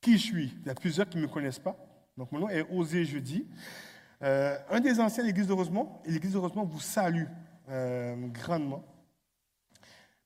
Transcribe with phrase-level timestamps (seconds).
[0.00, 0.54] qui je suis?
[0.60, 1.76] Il y a plusieurs qui ne me connaissent pas.
[2.16, 3.46] Donc, mon nom est Osé Jeudi.
[4.22, 7.24] Euh, un des anciens de l'Église de Rosemont, et l'Église de Rosemont vous salue
[7.68, 8.84] euh, grandement.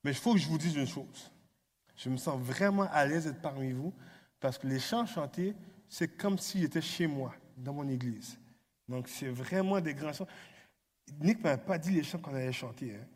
[0.03, 1.31] Mais il faut que je vous dise une chose.
[1.97, 3.93] Je me sens vraiment à l'aise d'être parmi vous
[4.41, 5.55] parce que les chants chantés,
[5.89, 8.39] c'est comme si j'étais chez moi, dans mon église.
[8.89, 10.27] Donc, c'est vraiment des grands chants.
[11.21, 13.07] Nick ne m'a pas dit les chants qu'on allait chanter, hein.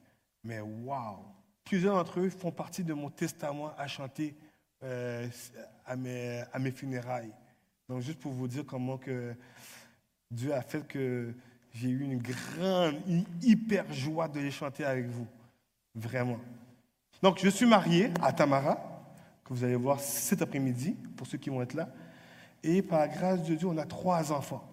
[0.44, 1.18] mais waouh!
[1.64, 4.34] Plusieurs d'entre eux font partie de mon testament à chanter
[4.82, 5.28] euh,
[5.84, 7.32] à, mes, funérailles.
[7.88, 9.34] Donc, juste pour vous dire comment que
[10.30, 11.34] Dieu a fait que
[11.72, 15.26] j'ai eu une grande, une hyper joie de les chanter avec vous.
[15.94, 16.38] Vraiment.
[17.22, 18.76] Donc, je suis marié à Tamara,
[19.44, 21.88] que vous allez voir cet après-midi, pour ceux qui vont être là.
[22.62, 24.64] Et par grâce de Dieu, on a trois enfants.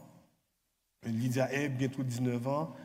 [1.03, 2.75] Lydia est bientôt 19 ans.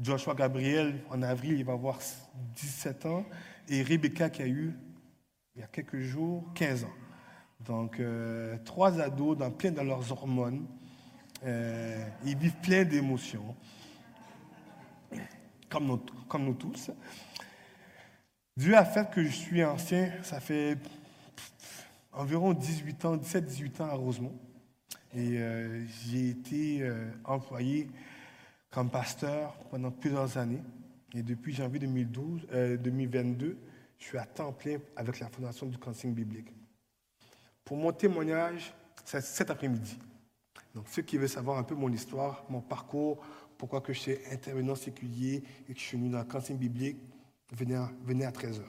[0.00, 1.98] Joshua Gabriel, en avril, il va avoir
[2.54, 3.24] 17 ans.
[3.68, 4.74] Et Rebecca, qui a eu,
[5.58, 6.94] il y a quelques jours, 15 ans.
[7.66, 10.64] Donc, euh, trois ados dans, plein dans leurs hormones.
[11.44, 13.56] Euh, ils vivent plein d'émotions,
[15.68, 15.98] comme
[16.44, 16.92] nous, tous.
[18.56, 20.78] Dieu a fait que je suis ancien, ça fait
[22.12, 24.38] environ 18 ans, 17-18 ans à Rosemont.
[25.12, 26.88] Et euh, j'ai été
[27.24, 27.90] employé
[28.70, 30.62] comme pasteur pendant plusieurs années.
[31.14, 32.46] Et depuis janvier 2012,
[32.80, 33.58] 2022,
[33.98, 36.52] je suis à temps plein avec la Fondation du counseling biblique.
[37.64, 38.72] Pour mon témoignage,
[39.04, 39.98] c'est cet après-midi.
[40.74, 43.24] Donc, ceux qui veulent savoir un peu mon histoire, mon parcours,
[43.56, 46.98] pourquoi que je suis intervenant séculier et que je suis venu dans le counseling biblique,
[47.52, 48.62] venez à, venez à 13h.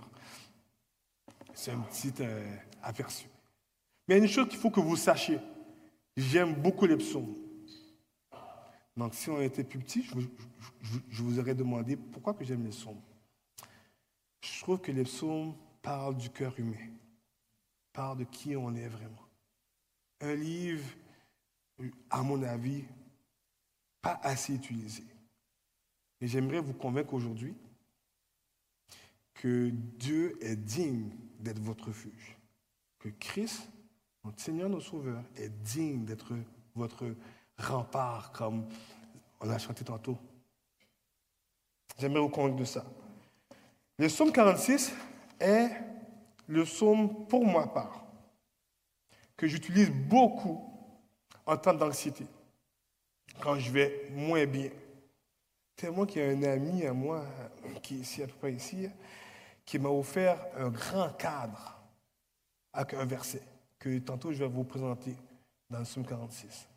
[1.53, 3.27] C'est un petit euh, aperçu.
[4.08, 5.39] Mais une chose qu'il faut que vous sachiez.
[6.17, 7.36] J'aime beaucoup les psaumes.
[8.97, 12.99] Donc, si on était plus petit, je, vous aurais demandé pourquoi que j'aime les psaumes.
[14.41, 16.89] Je trouve que les psaumes parlent du cœur humain,
[17.93, 19.27] parlent de qui on est vraiment.
[20.21, 20.85] Un livre,
[22.09, 22.83] à mon avis,
[24.01, 25.03] pas assez utilisé.
[26.21, 27.55] Et j'aimerais vous convaincre aujourd'hui
[29.33, 31.09] que Dieu est digne
[31.39, 32.37] d'être votre refuge.
[32.99, 33.69] Que Christ,
[34.25, 36.33] notre Seigneur, notre Sauveur, est digne d'être
[36.75, 37.15] votre
[37.58, 38.67] rempart, comme
[39.39, 40.17] on a chanté tantôt.
[41.97, 42.85] J'aimerais vous convaincre de ça.
[43.99, 44.93] Le psaume 46
[45.42, 45.71] est
[46.48, 48.05] le psaume pour ma part,
[49.36, 50.64] que j'utilise beaucoup
[51.45, 52.26] en temps d'anxiété,
[53.42, 54.70] quand je vais moins bien.
[55.76, 57.26] Tellement qu'il y a un ami à moi,
[57.83, 58.89] qui est ici, à peu près ici,
[59.65, 61.77] qui m'a offert un grand cadre
[62.71, 63.42] avec un verset
[63.77, 65.14] que tantôt je vais vous présenter
[65.70, 66.70] dans le Somme 46.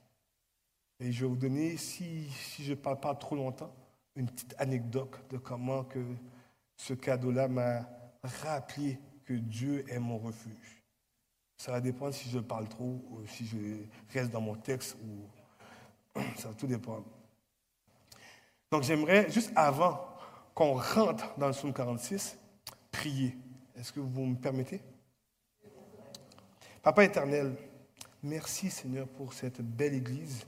[0.98, 3.72] Et je vais vous donner, si, si je ne parle pas trop longtemps,
[4.16, 6.00] une petite anecdote de comment que
[6.82, 7.88] ce cadeau-là m'a
[8.42, 10.82] rappelé que Dieu est mon refuge.
[11.56, 13.56] Ça va dépendre si je parle trop ou si je
[14.12, 17.06] reste dans mon texte ou ça va tout dépendre.
[18.72, 20.08] Donc j'aimerais, juste avant
[20.54, 22.36] qu'on rentre dans le psaume 46,
[22.90, 23.36] prier.
[23.76, 24.80] Est-ce que vous me permettez?
[26.82, 27.56] Papa éternel,
[28.24, 30.44] merci Seigneur pour cette belle Église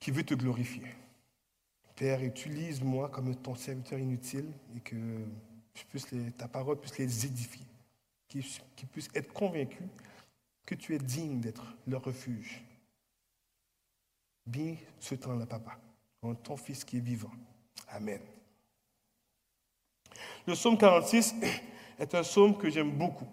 [0.00, 0.86] qui veut te glorifier.
[1.96, 5.24] Père, utilise-moi comme ton serviteur inutile et que
[6.36, 7.66] ta parole puisse les édifier,
[8.28, 9.88] qu'ils puissent être convaincus
[10.66, 12.62] que tu es digne d'être leur refuge.
[14.44, 15.78] Bien ce temps-là, Papa,
[16.20, 17.32] en ton Fils qui est vivant.
[17.88, 18.20] Amen.
[20.46, 21.34] Le psaume 46
[21.98, 23.28] est un psaume que j'aime beaucoup.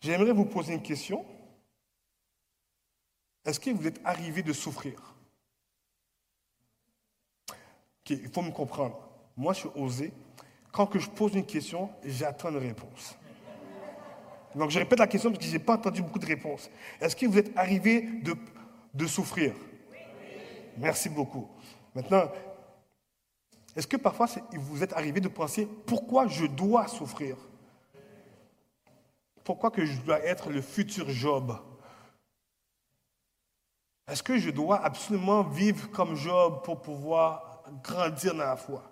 [0.00, 1.24] J'aimerais vous poser une question.
[3.44, 5.17] Est-ce que vous êtes arrivé de souffrir?
[8.10, 8.98] Il faut me comprendre.
[9.36, 10.12] Moi, je suis osé.
[10.72, 13.16] Quand que je pose une question, j'attends une réponse.
[14.54, 16.70] Donc, je répète la question parce que je n'ai pas entendu beaucoup de réponses.
[17.00, 18.34] Est-ce que vous êtes arrivé de,
[18.94, 19.54] de souffrir?
[20.76, 21.48] Merci beaucoup.
[21.94, 22.30] Maintenant,
[23.76, 27.36] est-ce que parfois vous êtes arrivé de penser pourquoi je dois souffrir?
[29.44, 31.56] Pourquoi que je dois être le futur Job?
[34.08, 37.47] Est-ce que je dois absolument vivre comme Job pour pouvoir
[37.82, 38.90] grandir dans la foi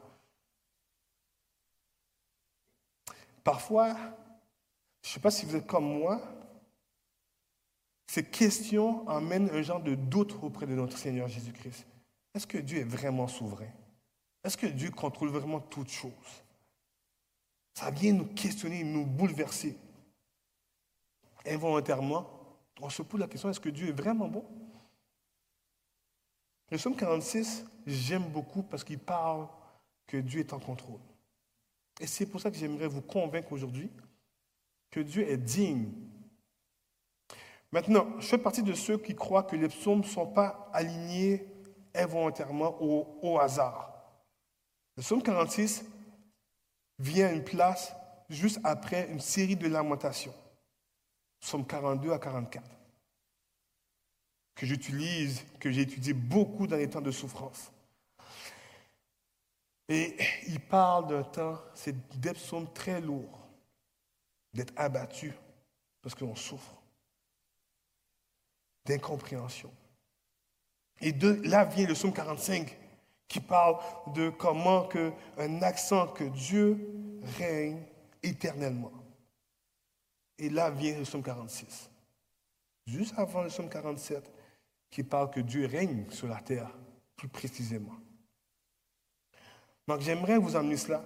[3.47, 3.95] Parfois,
[5.03, 6.21] je ne sais pas si vous êtes comme moi,
[8.09, 11.87] ces questions amènent un genre de doute auprès de notre Seigneur Jésus-Christ.
[12.35, 13.71] Est-ce que Dieu est vraiment souverain?
[14.43, 16.43] Est-ce que Dieu contrôle vraiment toutes choses?
[17.75, 19.79] Ça vient nous questionner, nous bouleverser.
[21.47, 22.29] Involontairement,
[22.81, 24.45] on se pose la question, est-ce que Dieu est vraiment bon?
[26.71, 29.47] Le psaume 46, j'aime beaucoup parce qu'il parle
[30.07, 31.01] que Dieu est en contrôle.
[32.01, 33.91] Et c'est pour ça que j'aimerais vous convaincre aujourd'hui
[34.91, 35.91] que Dieu est digne.
[37.73, 41.47] Maintenant, je fais partie de ceux qui croient que les psaumes ne sont pas alignés
[41.95, 43.93] involontairement au, hasard.
[44.97, 45.85] Le psaume 46
[46.99, 47.95] vient à une place
[48.29, 50.35] juste après une série de lamentations.
[51.41, 52.76] Psaume 42 à 44.
[54.57, 57.71] Que j'utilise, que j'ai étudié beaucoup dans les temps de souffrance.
[59.89, 60.17] Et
[60.49, 63.47] il parle d'un temps, c'est des psaumes très lourds,
[64.53, 65.33] d'être abattu
[66.03, 66.75] parce qu'on souffre,
[68.85, 69.73] d'incompréhension.
[71.01, 72.77] Et là vient le psaume 45
[73.29, 73.77] qui parle
[74.15, 76.79] de comment que, un accent que Dieu
[77.39, 77.83] règne
[78.23, 78.93] éternellement.
[80.39, 81.91] Et là vient le psaume 46.
[82.87, 84.31] Juste avant le psaume 47,
[84.91, 86.71] qui parle que Dieu règne sur la terre,
[87.17, 87.95] plus précisément.
[89.87, 91.05] Donc j'aimerais vous amener cela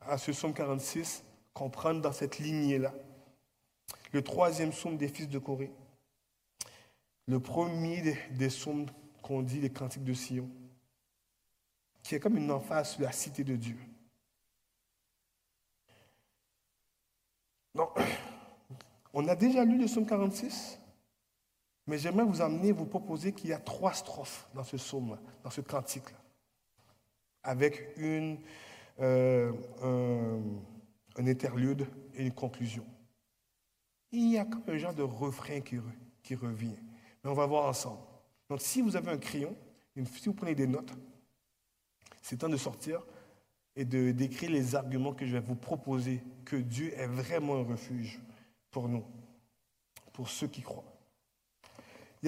[0.00, 1.24] à ce psaume 46,
[1.54, 2.94] comprendre dans cette lignée-là.
[4.12, 5.72] Le troisième psaume des fils de Corée.
[7.26, 8.86] Le premier des, des psaumes
[9.22, 10.48] qu'on dit les cantiques de Sion,
[12.02, 13.76] qui est comme une emphase sur la cité de Dieu.
[17.74, 17.90] Non,
[19.12, 20.80] on a déjà lu le psaume 46,
[21.86, 25.50] mais j'aimerais vous amener, vous proposer qu'il y a trois strophes dans ce psaume, dans
[25.50, 26.18] ce cantique-là,
[27.42, 28.38] avec une,
[29.00, 29.52] euh,
[29.82, 30.40] un,
[31.20, 32.84] un, interlude et une conclusion.
[34.10, 35.76] Il y a comme un genre de refrain qui,
[36.22, 36.76] qui revient,
[37.22, 38.00] mais on va voir ensemble.
[38.48, 39.56] Donc, si vous avez un crayon,
[40.04, 40.92] si vous prenez des notes,
[42.22, 43.02] c'est temps de sortir
[43.76, 47.64] et de décrire les arguments que je vais vous proposer, que Dieu est vraiment un
[47.64, 48.20] refuge
[48.70, 49.04] pour nous,
[50.12, 50.95] pour ceux qui croient.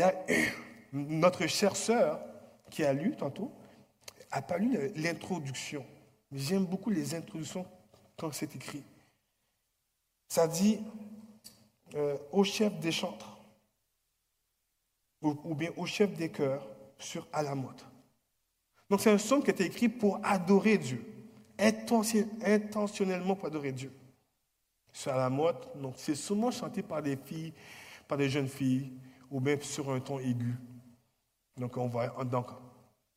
[0.00, 0.12] A
[0.92, 2.20] notre chère sœur
[2.70, 3.52] qui a lu tantôt,
[4.34, 5.84] n'a pas lu l'introduction.
[6.32, 7.66] J'aime beaucoup les introductions
[8.16, 8.82] quand c'est écrit.
[10.28, 10.80] Ça dit
[11.94, 13.38] euh, au chef des chantres
[15.22, 16.66] ou, bien au chef des chœurs
[16.98, 17.84] sur Alamote.
[18.88, 21.04] Donc c'est un psaume qui a été écrit pour adorer Dieu,
[21.58, 23.92] intentionnellement pour adorer Dieu.
[24.92, 27.52] Sur Alamote, donc c'est souvent chanté par des filles,
[28.06, 28.92] par des jeunes filles,
[29.30, 30.54] ou même sur un ton aigu.
[31.56, 32.48] Donc on voit, donc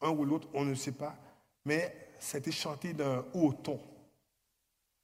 [0.01, 1.15] un ou l'autre, on ne sait pas,
[1.65, 3.79] mais ça a été chanté d'un haut ton.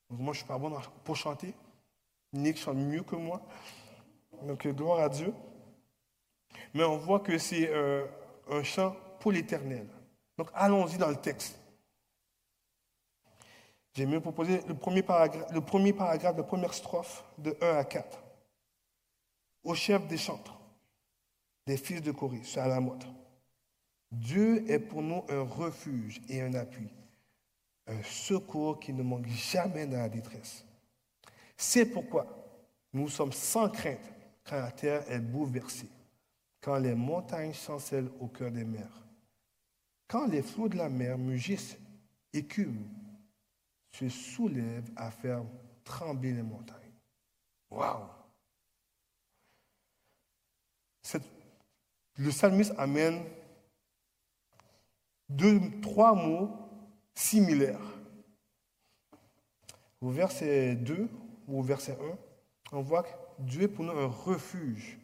[0.09, 1.53] Moi je ne suis pas bon pour chanter.
[2.33, 3.41] Nick chante mieux que moi.
[4.43, 5.33] Donc gloire à Dieu
[6.73, 8.05] mais on voit que c'est euh,
[8.49, 9.87] un chant pour l'éternel.
[10.37, 11.59] Donc allons-y dans le texte.
[13.93, 17.83] J'ai mieux proposé le premier, paragraphe, le premier paragraphe, la première strophe de 1 à
[17.83, 18.23] 4.
[19.63, 20.56] Au chef des chantres,
[21.67, 23.03] des fils de Corée, c'est à la mode.
[24.11, 26.89] Dieu est pour nous un refuge et un appui,
[27.85, 30.65] un secours qui ne manque jamais dans la détresse.
[31.55, 32.25] C'est pourquoi
[32.93, 34.11] nous sommes sans crainte
[34.43, 35.89] quand la terre est bouleversée
[36.67, 39.05] quand les montagnes chancellent au cœur des mers,
[40.05, 41.77] quand les flots de la mer mugissent,
[42.33, 42.89] écument,
[43.91, 45.45] se soulèvent à faire
[45.85, 46.91] trembler les montagnes.
[47.69, 48.09] Waouh!
[52.17, 53.23] Le psalmiste amène
[55.29, 56.51] deux, trois mots
[57.13, 57.79] similaires.
[60.01, 61.09] Au verset 2
[61.47, 61.97] ou au verset
[62.71, 63.09] 1, on voit que
[63.39, 64.99] Dieu est pour nous un refuge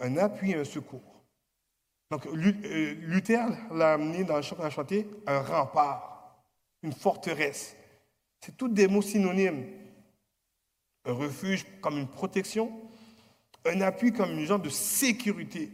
[0.00, 1.02] un appui et un secours.
[2.10, 6.36] Donc euh, Luther l'a amené dans le chant chanté, un rempart,
[6.82, 7.76] une forteresse.
[8.40, 9.66] C'est tous des mots synonymes.
[11.06, 12.72] Un refuge comme une protection,
[13.66, 15.70] un appui comme une genre de sécurité.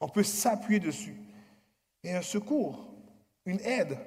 [0.00, 1.16] On peut s'appuyer dessus.
[2.02, 2.94] Et un secours,
[3.44, 3.98] une aide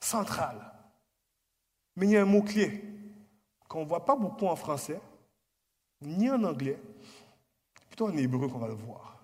[0.00, 0.72] centrale.
[1.96, 2.84] Mais il y a un mot-clé
[3.68, 5.00] qu'on ne voit pas beaucoup en français,
[6.00, 6.80] ni en anglais,
[7.88, 9.22] plutôt en hébreu qu'on va le voir.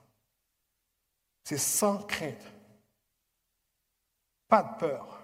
[1.42, 2.44] C'est sans crainte.
[4.48, 5.20] Pas de peur.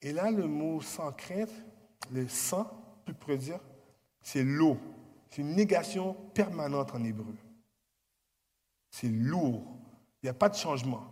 [0.00, 1.50] Et là, le mot sans crainte,
[2.12, 2.64] le sans,
[3.04, 3.60] plus pourrait dire,
[4.20, 4.78] c'est l'eau.
[5.30, 7.36] C'est une négation permanente en hébreu.
[8.90, 9.78] C'est lourd.
[10.22, 11.10] Il n'y a pas de changement.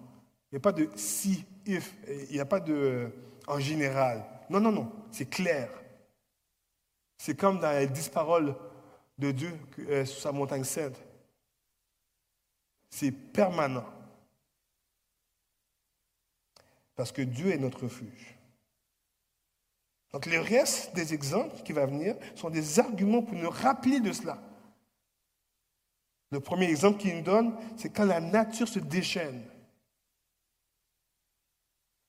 [0.51, 1.95] Il n'y a pas de si, if.
[2.09, 3.13] Il n'y a pas de
[3.47, 4.25] en général.
[4.51, 4.93] Non, non, non.
[5.11, 5.71] C'est clair.
[7.19, 8.55] C'est comme dans les dix paroles
[9.19, 11.01] de Dieu euh, sur sa montagne sainte.
[12.91, 13.87] C'est permanent.
[16.95, 18.36] Parce que Dieu est notre refuge.
[20.13, 24.13] Donc le reste des exemples qui vont venir sont des arguments pour nous rappeler de
[24.13, 24.39] cela.
[26.31, 29.43] Le premier exemple qu'il nous donne, c'est quand la nature se déchaîne.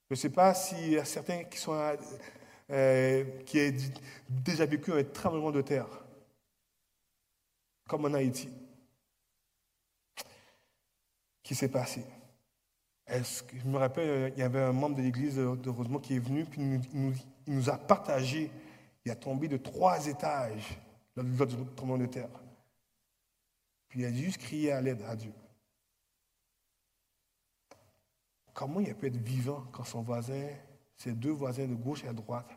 [0.10, 1.78] Je ne sais pas s'il y a certains qui, sont,
[2.72, 3.74] euh, qui ont
[4.30, 5.88] déjà vécu un tremblement de terre.
[7.88, 8.50] comme en Haïti.
[11.42, 12.04] Qui s'est passé?
[13.06, 16.16] Est-ce que, Je me rappelle, il y avait un membre de l'église de Rosemont qui
[16.16, 17.14] est venu, puis il nous,
[17.70, 18.52] a partagé,
[19.06, 20.78] il a tombé de trois étages
[21.16, 22.30] lors du tremblement de terre.
[23.88, 25.34] Puis il a juste crié à l'aide à Dieu.
[28.54, 30.50] Comment il peut être vivant quand son voisin,
[30.96, 32.50] ses deux voisins de gauche et à droite,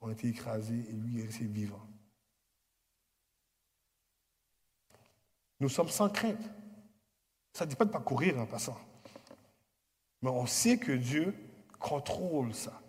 [0.00, 1.86] ont été écrasés et lui est resté vivant?
[5.60, 6.42] Nous sommes sans crainte.
[7.52, 8.78] Ça ne dit pas de ne pas courir en passant.
[10.22, 11.34] Mais on sait que Dieu
[11.78, 12.80] contrôle ça.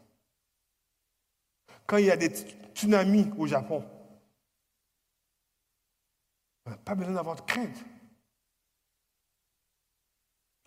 [1.92, 2.30] Quand il y a des
[2.74, 3.84] tsunamis au Japon,
[6.66, 7.84] on n'a pas besoin d'avoir de crainte.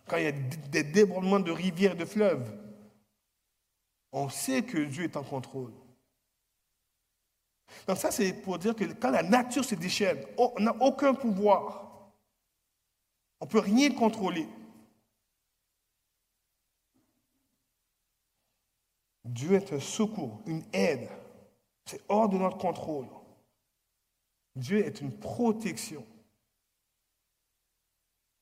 [0.05, 2.55] Quand il y a des débordements de rivières de fleuves,
[4.11, 5.73] on sait que Dieu est en contrôle.
[7.87, 12.11] Donc ça, c'est pour dire que quand la nature se déchaîne, on n'a aucun pouvoir.
[13.39, 14.47] On ne peut rien contrôler.
[19.25, 21.09] Dieu est un secours, une aide.
[21.85, 23.07] C'est hors de notre contrôle.
[24.55, 26.05] Dieu est une protection.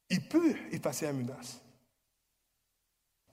[0.10, 1.62] Il peut effacer la menace.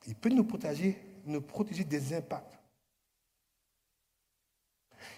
[0.06, 2.58] Il peut nous protéger, nous protéger des impacts.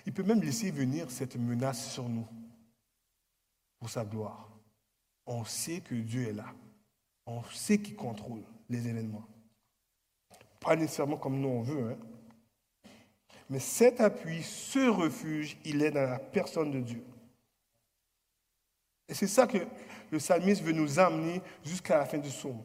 [0.07, 2.27] Il peut même laisser venir cette menace sur nous
[3.79, 4.53] pour sa gloire
[5.27, 6.47] on sait que Dieu est là.
[7.27, 9.27] On sait qu'il contrôle les événements.
[10.61, 11.93] Pas nécessairement comme nous on veut.
[11.93, 11.99] Hein.
[13.53, 17.05] Mais cet appui, ce refuge, il est dans la personne de Dieu.
[19.07, 19.59] Et c'est ça que
[20.11, 22.63] le psalmiste veut nous amener jusqu'à la fin du psaume.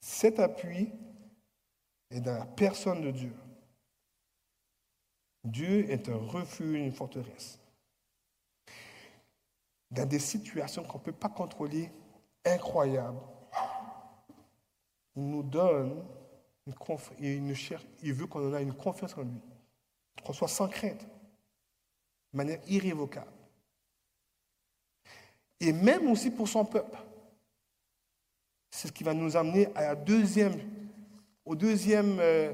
[0.00, 0.90] Cet appui
[2.10, 3.32] est dans la personne de Dieu.
[5.44, 7.60] Dieu est un refuge, une forteresse
[9.88, 11.92] dans des situations qu'on ne peut pas contrôler,
[12.44, 13.20] incroyables.
[15.14, 16.04] Il nous donne
[16.66, 17.54] une confiance, il,
[18.02, 19.40] il veut qu'on en ait une confiance en lui,
[20.30, 21.02] soit sans crainte,
[22.32, 23.32] de manière irrévocable.
[25.60, 26.98] Et même aussi pour son peuple.
[28.70, 30.58] C'est ce qui va nous amener à la deuxième,
[31.44, 32.52] au deuxième, euh,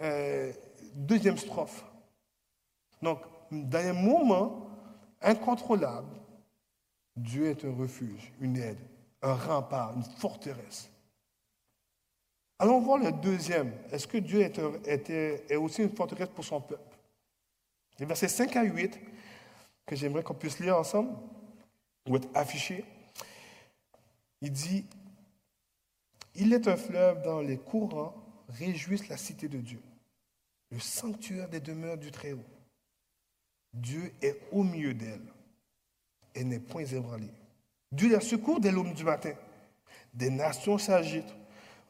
[0.00, 0.52] euh,
[0.94, 1.84] deuxième strophe.
[3.02, 3.20] Donc,
[3.50, 4.68] dans un moment
[5.20, 6.16] incontrôlable,
[7.16, 8.78] Dieu est un refuge, une aide,
[9.22, 10.90] un rempart, une forteresse.
[12.58, 13.72] Allons voir le deuxième.
[13.90, 16.95] Est-ce que Dieu est, aussi une forteresse pour son peuple?
[17.98, 18.98] Les versets 5 à 8,
[19.86, 21.16] que j'aimerais qu'on puisse lire ensemble,
[22.08, 22.84] ou être affichés,
[24.40, 24.84] il dit
[26.34, 28.14] Il est un fleuve dans les courants,
[28.48, 29.80] réjouissent la cité de Dieu,
[30.70, 32.44] le sanctuaire des demeures du Très-Haut.
[33.72, 35.26] Dieu est au milieu d'elle
[36.34, 37.32] et n'est point ébranlée.
[37.92, 39.32] Dieu la secours dès l'aube du matin.
[40.12, 41.34] Des nations s'agitent,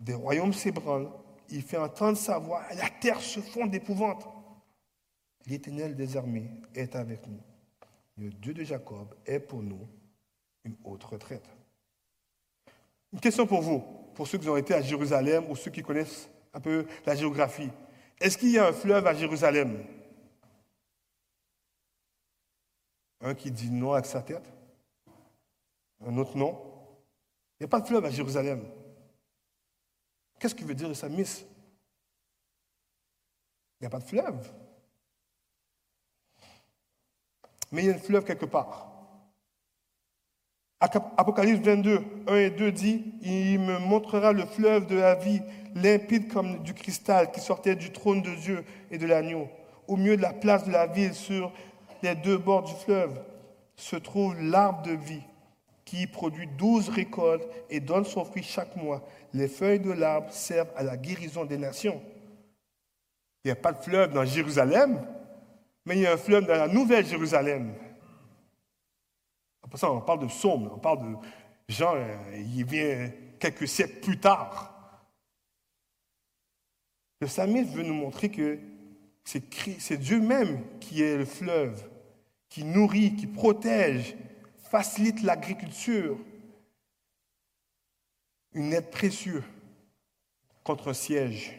[0.00, 1.10] des royaumes s'ébranlent.
[1.48, 2.62] Il fait entendre sa voix.
[2.74, 4.26] La terre se fond d'épouvante.
[5.46, 7.40] L'Éternel des armées est avec nous.
[8.18, 9.88] Le Dieu de Jacob est pour nous
[10.64, 11.48] une haute retraite.
[13.12, 13.78] Une question pour vous,
[14.14, 17.70] pour ceux qui ont été à Jérusalem ou ceux qui connaissent un peu la géographie.
[18.20, 19.84] Est-ce qu'il y a un fleuve à Jérusalem?
[23.20, 24.52] Un qui dit non avec sa tête,
[26.04, 26.60] un autre non?
[27.58, 28.64] Il n'y a pas de fleuve à Jérusalem.
[30.38, 31.24] Qu'est-ce que veut dire ça, Il
[33.80, 34.52] n'y a pas de fleuve.
[37.76, 38.90] Mais il y a un fleuve quelque part.
[40.80, 45.42] Apocalypse 22, 1 et 2 dit, il me montrera le fleuve de la vie,
[45.74, 49.46] limpide comme du cristal, qui sortait du trône de Dieu et de l'agneau,
[49.88, 51.52] au milieu de la place de la ville, sur
[52.02, 53.20] les deux bords du fleuve
[53.76, 55.22] se trouve l'arbre de vie
[55.84, 59.06] qui produit douze récoltes et donne son fruit chaque mois.
[59.34, 62.00] Les feuilles de l'arbre servent à la guérison des nations.
[63.44, 64.98] Il n'y a pas de fleuve dans Jérusalem,
[65.86, 67.74] mais il y a un fleuve dans la nouvelle Jérusalem.
[69.62, 71.16] Après ça, on parle de psaume, on parle de
[71.68, 74.72] Jean, euh, il vient quelques siècles plus tard.
[77.20, 78.58] Le psalmiste veut nous montrer que
[79.24, 81.88] c'est Dieu même qui est le fleuve
[82.48, 84.16] qui nourrit, qui protège,
[84.70, 86.18] facilite l'agriculture.
[88.52, 89.42] Une aide précieuse
[90.64, 91.52] contre un siège,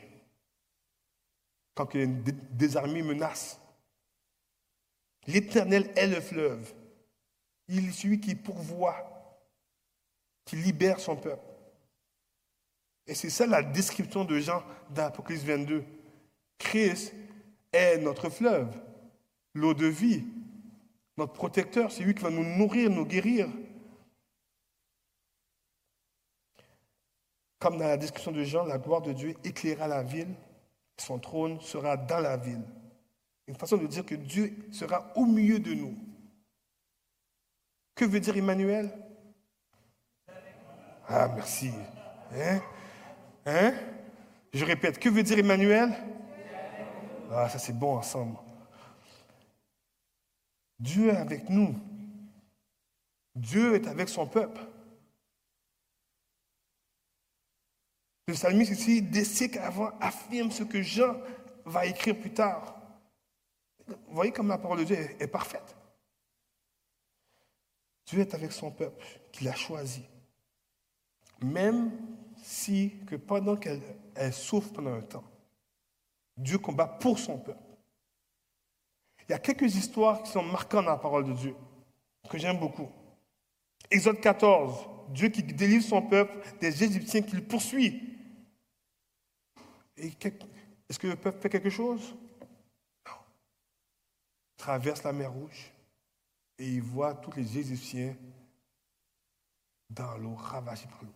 [1.75, 3.61] quand des armées menacent.
[5.27, 6.73] L'Éternel est le fleuve.
[7.67, 9.39] Il est celui qui pourvoit,
[10.45, 11.43] qui libère son peuple.
[13.05, 15.83] Et c'est ça la description de Jean dans l'Apocalypse 22.
[16.57, 17.13] Christ
[17.71, 18.73] est notre fleuve,
[19.53, 20.23] l'eau de vie,
[21.17, 23.47] notre protecteur, c'est lui qui va nous nourrir, nous guérir.
[27.59, 30.33] Comme dans la description de Jean, la gloire de Dieu éclaira la ville,
[30.97, 32.63] son trône sera dans la ville.
[33.47, 35.97] Une façon de dire que Dieu sera au milieu de nous.
[37.95, 38.91] Que veut dire Emmanuel?
[41.07, 41.71] Ah, merci.
[42.33, 42.61] Hein?
[43.45, 43.73] Hein?
[44.53, 45.93] Je répète, que veut dire Emmanuel?
[47.31, 48.37] Ah, ça c'est bon ensemble.
[50.79, 51.75] Dieu est avec nous.
[53.33, 54.61] Dieu est avec son peuple.
[58.27, 61.15] Le psalmiste ici, des siècles avant, affirme ce que Jean
[61.65, 62.76] va écrire plus tard.
[63.87, 65.75] Vous voyez comme la parole de Dieu est, parfaite.
[68.05, 70.03] Dieu est avec son peuple qu'il a choisi.
[71.41, 71.91] Même
[72.41, 73.81] si que pendant qu'elle
[74.31, 75.23] souffre pendant un temps,
[76.35, 77.63] Dieu combat pour son peuple.
[79.27, 81.55] Il y a quelques histoires qui sont marquantes dans la parole de Dieu,
[82.29, 82.89] que j'aime beaucoup.
[83.91, 88.17] Exode 14, Dieu qui délivre son peuple des Égyptiens qu'il poursuit.
[89.97, 92.15] est-ce que le peuple fait quelque chose?
[94.57, 95.71] Traverse la mer Rouge
[96.57, 98.15] et il voit tous les Égyptiens
[99.89, 101.13] dans l'eau, ravagés par l'eau.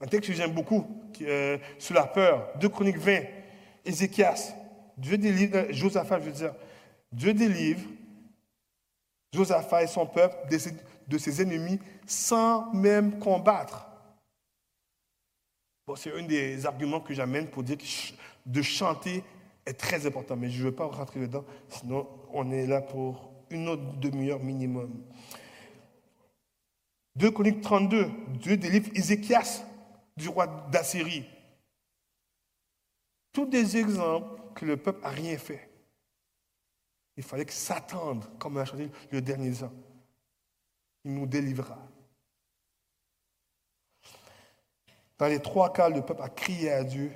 [0.00, 0.86] Un texte que j'aime beaucoup,
[1.22, 3.22] euh, sur la peur, 2 Chroniques 20,
[3.84, 4.54] Ézéchias.
[4.96, 6.54] Dieu délivre, euh, Josaphat, je veux dire,
[7.10, 7.88] Dieu délivre
[9.32, 10.36] Josaphat et son peuple
[11.08, 13.86] de ses, ennemis sans même combattre.
[15.86, 17.84] Bon, c'est un des arguments que j'amène pour dire que
[18.46, 19.24] de chanter
[19.66, 23.32] est très important, mais je ne veux pas rentrer dedans, sinon on est là pour
[23.50, 25.02] une autre demi-heure minimum.
[27.16, 29.64] 2 Chroniques 32, Dieu délivre Ézéchias
[30.16, 31.24] du roi d'Assyrie.
[33.32, 35.68] Tous des exemples que le peuple n'a rien fait.
[37.16, 39.72] Il fallait que s'attende, comme on a chanté le dernier ans.
[41.04, 41.78] Il nous délivrera.
[45.18, 47.12] Dans les trois cas, le peuple a crié à Dieu.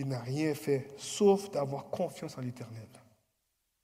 [0.00, 2.88] Il n'a rien fait, sauf d'avoir confiance en l'Éternel.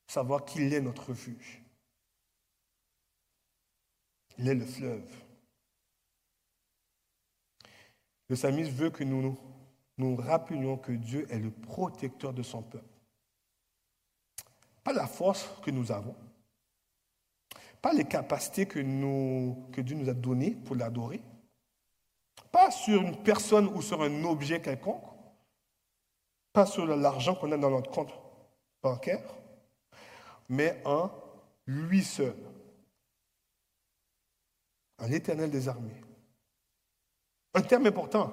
[0.07, 1.62] Savoir qu'il est notre refuge.
[4.38, 5.07] Il est le fleuve.
[8.31, 9.38] Le psalmiste veut que nous
[9.98, 12.88] nous rappelions que Dieu est le protecteur de son peuple.
[14.85, 16.16] Pas la force que nous avons,
[17.83, 18.79] pas les capacités que,
[19.83, 21.20] Dieu nous a données pour l'adorer,
[22.50, 25.06] pas sur une personne ou sur un objet quelconque,
[26.57, 28.14] pas sur l'argent qu'on a dans notre compte
[28.83, 29.21] bancaire,
[30.49, 31.11] mais en
[31.66, 32.35] lui seul,
[34.99, 36.01] en l'éternel des armées.
[37.53, 38.33] Un terme important.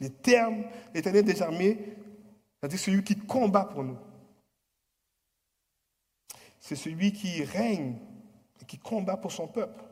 [0.00, 0.64] Les termes,
[0.94, 1.98] l'éternel des armées,
[2.58, 3.98] c'est-à-dire celui qui combat pour nous.
[6.60, 7.98] C'est celui qui règne
[8.58, 9.84] et qui combat pour son peuple.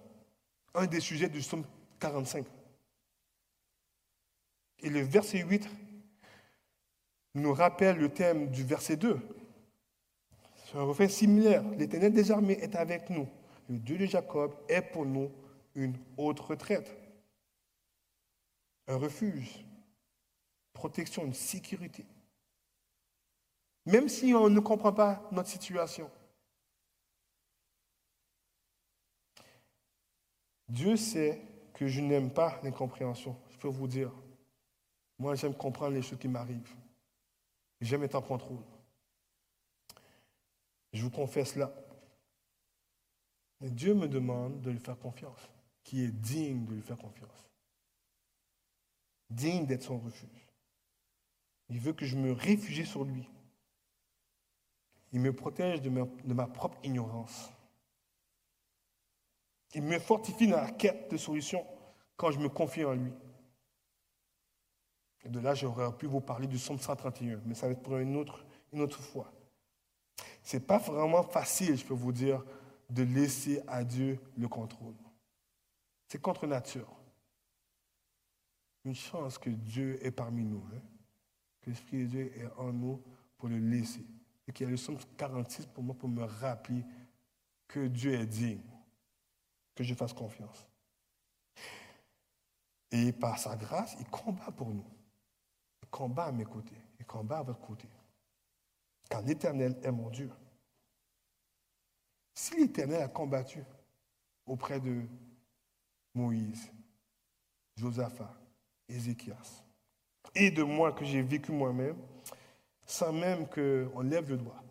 [0.73, 1.67] Un des sujets du psaume
[1.99, 2.47] 45.
[4.79, 5.69] Et le verset 8
[7.35, 9.19] nous rappelle le thème du verset 2.
[10.67, 11.69] C'est un refrain similaire.
[11.71, 13.29] L'éternel des armées est avec nous.
[13.69, 15.31] Le Dieu de Jacob est pour nous
[15.75, 16.97] une haute retraite,
[18.89, 19.65] un refuge,
[20.73, 22.05] protection, une sécurité.
[23.87, 26.11] Même si on ne comprend pas notre situation,
[30.69, 31.41] Dieu sait
[31.75, 33.37] que je n'aime pas l'incompréhension.
[33.51, 34.13] Je peux vous dire,
[35.19, 36.75] moi j'aime comprendre les choses qui m'arrivent.
[37.81, 38.65] J'aime être en contrôle.
[40.93, 41.73] Je vous confesse là.
[43.61, 45.51] Mais Dieu me demande de lui faire confiance,
[45.85, 47.49] qui est digne de lui faire confiance.
[49.29, 50.47] Digne d'être son refuge.
[51.69, 53.29] Il veut que je me réfugie sur lui.
[55.13, 55.91] Il me protège de
[56.35, 57.51] ma propre ignorance.
[59.75, 61.65] Il me fortifie dans la quête de solutions
[62.17, 63.13] quand je me confie en lui.
[65.25, 67.99] Et de là, j'aurais pu vous parler du psaume 131, mais ça va être pour
[67.99, 69.33] une autre, une autre fois.
[70.43, 72.45] Ce n'est pas vraiment facile, je peux vous dire,
[72.89, 74.95] de laisser à Dieu le contrôle.
[76.09, 76.89] C'est contre nature.
[78.85, 80.81] Une chance que Dieu est parmi nous, hein.
[81.61, 83.03] que l'Esprit de Dieu est en nous
[83.37, 84.05] pour le laisser.
[84.49, 86.85] Et qu'il y a le psaume 46 pour moi pour me rappeler
[87.69, 88.63] que Dieu est digne
[89.75, 90.67] que je fasse confiance.
[92.91, 94.85] Et par sa grâce, il combat pour nous.
[95.91, 96.77] Combat à mes côtés.
[96.99, 97.89] Il combat à votre côté.
[99.09, 100.31] Car l'Éternel est mon Dieu.
[102.35, 103.63] Si l'Éternel a combattu
[104.47, 105.03] auprès de
[106.15, 106.71] Moïse,
[107.77, 108.35] Josaphat,
[108.89, 109.65] Ézéchias,
[110.35, 111.97] et de moi que j'ai vécu moi-même,
[112.87, 114.63] sans même qu'on lève le doigt,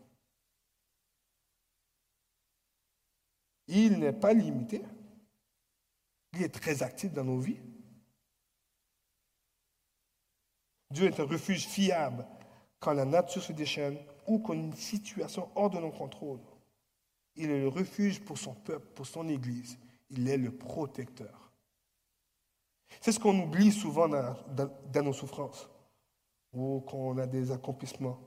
[3.68, 4.84] il n'est pas limité.
[6.34, 7.60] Il est très actif dans nos vies.
[10.92, 12.26] Dieu est un refuge fiable
[12.80, 16.40] quand la nature se déchaîne ou quand une situation hors de nos contrôles.
[17.36, 19.78] Il est le refuge pour son peuple, pour son Église.
[20.10, 21.52] Il est le protecteur.
[23.02, 25.70] C'est ce qu'on oublie souvent dans, nos souffrances,
[26.52, 28.20] ou quand on a des accomplissements,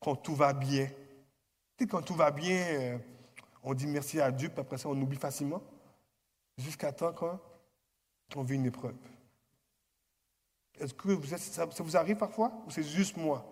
[0.00, 0.88] quand tout va bien.
[1.76, 2.98] Tu quand tout va bien, euh,
[3.62, 5.62] on dit merci à Dieu, puis après ça, on oublie facilement,
[6.56, 8.96] jusqu'à temps qu'on vit une épreuve.
[10.80, 13.44] Est-ce que vous ça, vous arrive parfois ou c'est juste moi?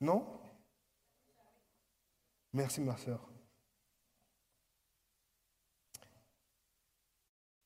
[0.00, 0.26] Non?
[2.52, 3.20] Merci ma soeur.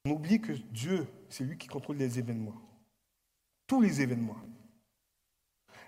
[0.05, 2.61] On oublie que Dieu, c'est lui qui contrôle les événements.
[3.67, 4.37] Tous les événements.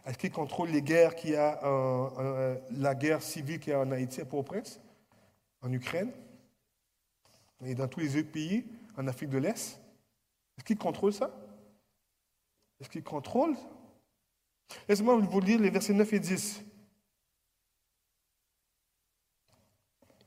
[0.06, 3.90] Est-ce qu'il contrôle les guerres qu'il y a, la guerre civile qu'il y a en
[3.90, 4.78] Haïti, à Port-au-Prince,
[5.62, 6.12] en Ukraine,
[7.64, 9.80] et dans tous les autres pays, en Afrique de l'Est?
[10.56, 11.34] Est-ce qu'il contrôle ça?
[12.80, 13.56] Est-ce qu'il contrôle?
[14.88, 16.64] Laissez-moi vous lire les versets 9 et 10.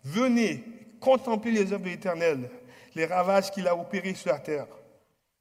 [0.03, 0.63] Venez
[0.99, 2.49] contempler les œuvres éternelles,
[2.95, 4.67] les ravages qu'il a opérés sur la terre.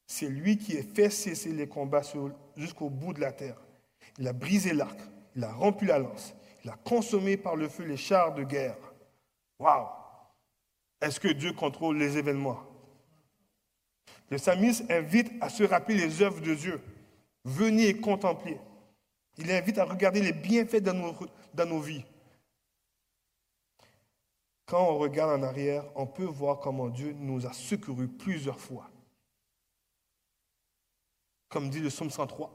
[0.07, 2.03] C'est lui qui a fait cesser les combats
[2.57, 3.61] jusqu'au bout de la terre.
[4.19, 4.99] Il a brisé l'arc,
[5.35, 8.77] il a rompu la lance, il a consommé par le feu les chars de guerre.
[9.59, 9.89] Waouh!
[11.01, 12.63] Est-ce que Dieu contrôle les événements?
[14.31, 16.81] Le psalmiste invite à se rappeler les œuvres de Dieu.
[17.47, 18.59] Venez contempler.
[19.39, 21.15] Il invite à regarder les bienfaits dans nos,
[21.55, 22.05] dans nos vies.
[24.65, 28.91] Quand on regarde en arrière, on peut voir comment Dieu nous a secourus plusieurs fois.
[31.49, 32.51] Comme dit le psaume 103,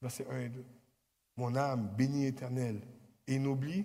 [0.00, 0.64] versets 1 et 2.
[1.36, 2.80] Mon âme bénit éternelle
[3.26, 3.84] et n'oublie.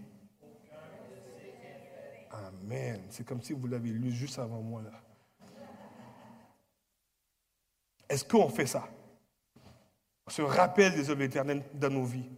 [2.32, 3.02] Amen.
[3.10, 5.04] C'est comme si vous l'avez lu juste avant moi là.
[8.08, 8.88] Est-ce qu'on fait ça?
[10.28, 12.30] Se rappelle des œuvres éternelles dans nos vies.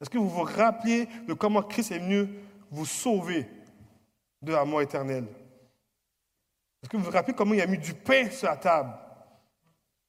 [0.00, 2.28] Est-ce que vous vous rappelez de comment Christ est venu
[2.70, 3.48] vous sauver
[4.42, 5.26] de la mort éternelle?
[6.82, 8.92] Est-ce que vous vous rappelez comment il a mis du pain sur la table?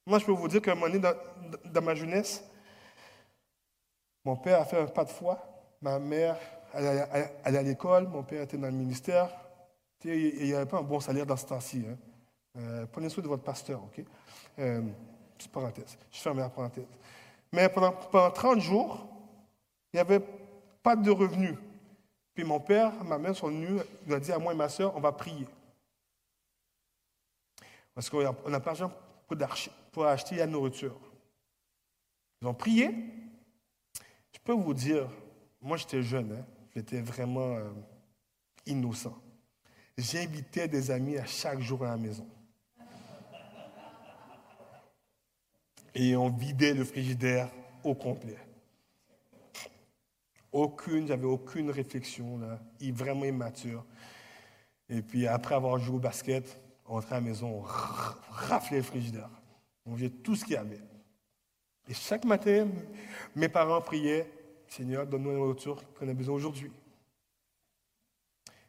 [0.06, 1.06] Moi, je peux vous dire qu'à un moment donné,
[1.64, 2.44] dans, ma jeunesse,
[4.24, 5.38] mon père a fait un pas de foi.
[5.82, 6.36] Ma mère,
[6.72, 8.08] allait à l'école.
[8.08, 9.30] Mon père était dans le ministère.
[10.04, 11.84] Il n'y avait pas un bon salaire dans ce temps-ci.
[11.88, 11.96] Hein.
[12.58, 14.04] Euh, prenez soin de votre pasteur, OK?
[14.58, 14.82] Euh,
[15.38, 15.96] Petite parenthèse.
[16.10, 16.84] Je ferme la parenthèse.
[17.52, 19.06] Mais pendant, pendant 30 jours,
[19.92, 20.20] il n'y avait
[20.82, 21.54] pas de revenus.
[22.34, 24.96] Puis mon père, ma mère sont venus, il a dit à moi et ma soeur,
[24.96, 25.46] on va prier.
[27.94, 28.92] Parce qu'on n'a pas d'argent
[29.92, 30.96] pour, acheter la nourriture.
[32.40, 32.94] Ils ont prié.
[34.32, 35.08] Je peux vous dire,
[35.60, 37.70] moi j'étais jeune, hein, j'étais vraiment euh,
[38.66, 39.16] innocent.
[39.96, 42.26] J'invitais des amis à chaque jour à la maison.
[46.00, 47.50] Et on vidait le frigidaire
[47.82, 48.38] au complet.
[50.52, 52.60] Aucune, j'avais aucune réflexion, là,
[52.92, 53.84] vraiment immature.
[54.88, 56.56] Et puis après avoir joué au basket,
[56.86, 57.62] on rentrait à la maison, on
[58.30, 59.28] raflait le frigidaire.
[59.84, 60.80] On faisait tout ce qu'il y avait.
[61.88, 62.68] Et chaque matin,
[63.34, 64.30] mes parents priaient,
[64.68, 66.70] Seigneur, donne-nous la nourriture qu'on a besoin aujourd'hui.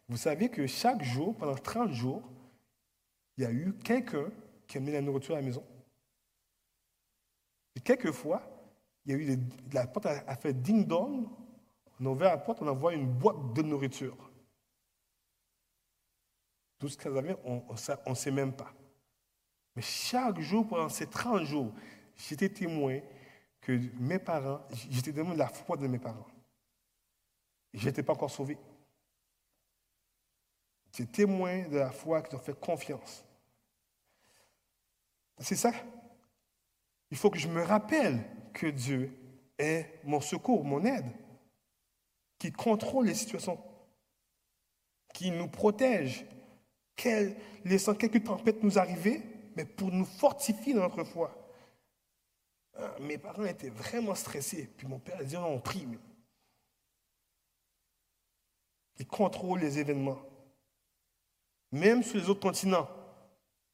[0.07, 2.23] Vous savez que chaque jour, pendant 30 jours,
[3.37, 4.31] il y a eu quelqu'un
[4.65, 5.63] qui a mis la nourriture à la maison.
[7.79, 8.41] Et quelquefois,
[9.05, 9.39] il y a eu
[9.71, 11.29] la porte a fait ding-dong,
[11.97, 14.17] on a ouvert la porte, on envoie une boîte de nourriture.
[16.77, 17.63] Tout ce qu'elles avaient, on
[18.09, 18.73] ne sait même pas.
[19.77, 21.73] Mais chaque jour, pendant ces 30 jours,
[22.17, 22.99] j'étais témoin
[23.61, 26.27] que mes parents, j'étais témoin de la foi de mes parents.
[27.73, 28.57] Je n'étais pas encore sauvé.
[30.91, 33.23] J'étais témoin de la foi qui ont fait confiance.
[35.37, 35.71] C'est ça?
[37.11, 39.11] Il faut que je me rappelle que Dieu
[39.57, 41.11] est mon secours, mon aide
[42.39, 43.61] qui contrôle les situations,
[45.13, 46.25] qui nous protège,
[47.65, 49.21] laissant quelques tempêtes nous arriver,
[49.55, 51.35] mais pour nous fortifier dans notre foi.
[52.77, 55.85] Ah, mes parents étaient vraiment stressés, puis mon père a dit on prie.
[58.97, 60.19] Il contrôle les événements,
[61.71, 62.89] même sur les autres continents,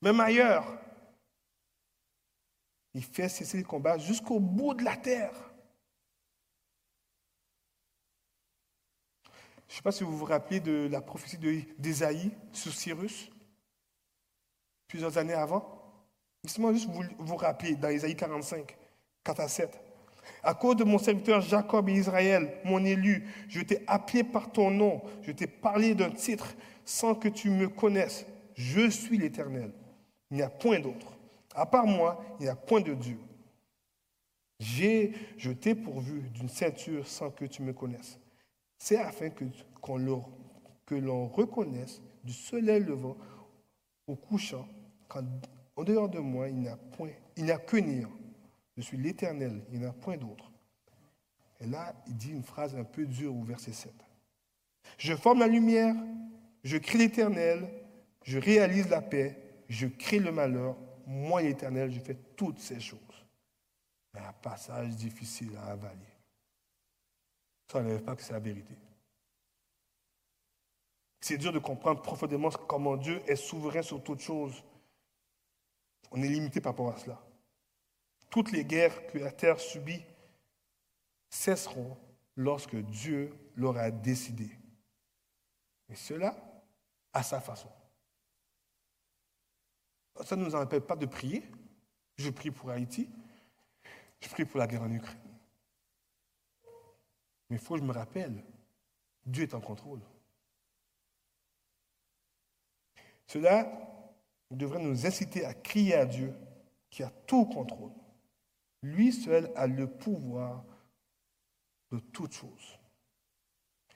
[0.02, 0.66] même ailleurs.
[2.96, 5.34] Il fait cesser les combats jusqu'au bout de la terre.
[9.68, 11.38] Je ne sais pas si vous vous rappelez de la prophétie
[11.78, 13.30] d'Ésaïe sur Cyrus,
[14.88, 15.68] plusieurs années avant.
[16.46, 18.78] Laissez-moi juste vous, vous rappeler dans Ésaïe 45,
[19.26, 19.82] 4 à 7.
[20.42, 24.72] À cause de mon serviteur Jacob et Israël, mon élu, je t'ai appelé par ton
[24.72, 26.56] nom, je t'ai parlé d'un titre
[26.86, 28.26] sans que tu me connaisses.
[28.54, 29.74] Je suis l'Éternel.
[30.32, 31.15] Il n'y a point d'autre.
[31.56, 33.18] À part moi, il n'y a point de Dieu.
[34.60, 38.20] J'ai, je t'ai pourvu d'une ceinture sans que tu me connaisses.
[38.78, 39.46] C'est afin que,
[40.86, 43.18] que l'on reconnaisse du soleil levant
[44.08, 44.68] au couchant
[45.08, 48.12] qu'en dehors de moi, il n'y a, point, il a que néant.
[48.78, 50.52] Je suis l'Éternel, il n'y en a point d'autre.
[51.62, 53.94] Et là, il dit une phrase un peu dure au verset 7.
[54.98, 55.96] Je forme la lumière,
[56.64, 57.68] je crée l'Éternel,
[58.24, 59.38] je réalise la paix,
[59.70, 60.76] je crée le malheur.
[61.06, 63.00] Moi, l'Éternel, je fais toutes ces choses.
[64.14, 66.16] un passage difficile à avaler.
[67.72, 68.76] Ça n'enlève pas que c'est la vérité.
[71.20, 74.64] C'est dur de comprendre profondément comment Dieu est souverain sur toutes choses.
[76.12, 77.22] On est limité par rapport à cela.
[78.30, 80.04] Toutes les guerres que la terre subit
[81.30, 81.98] cesseront
[82.36, 84.50] lorsque Dieu l'aura décidé.
[85.90, 86.36] Et cela
[87.14, 87.70] à sa façon.
[90.24, 91.44] Ça ne nous empêche pas de prier.
[92.18, 93.10] Je prie pour Haïti.
[94.22, 95.20] Je prie pour la guerre en Ukraine.
[97.50, 98.44] Mais il faut que je me rappelle,
[99.26, 100.02] Dieu est en contrôle.
[103.28, 103.72] Cela
[104.50, 106.34] devrait nous inciter à crier à Dieu
[106.90, 107.92] qui a tout contrôle.
[108.82, 110.64] Lui seul a le pouvoir
[111.92, 112.80] de toutes choses.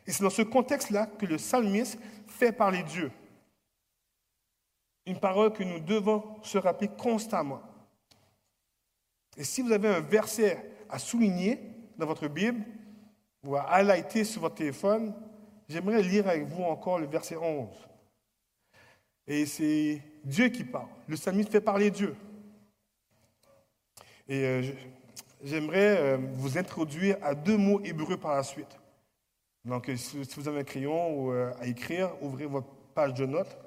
[0.06, 3.12] Et c'est dans ce contexte-là que le psalmiste fait parler Dieu.
[5.10, 7.64] Une parole que nous devons se rappeler constamment.
[9.36, 11.60] Et si vous avez un verset à souligner
[11.98, 12.64] dans votre Bible
[13.44, 15.16] ou à highlighter sur votre téléphone,
[15.68, 17.68] j'aimerais lire avec vous encore le verset 11.
[19.26, 20.90] Et c'est Dieu qui parle.
[21.08, 22.16] Le psalmiste fait parler Dieu.
[24.28, 24.62] Et euh,
[25.44, 28.78] j'aimerais euh, vous introduire à deux mots hébreux par la suite.
[29.66, 33.58] Donc, euh, si vous avez un crayon ou à écrire, ouvrez votre page de notes.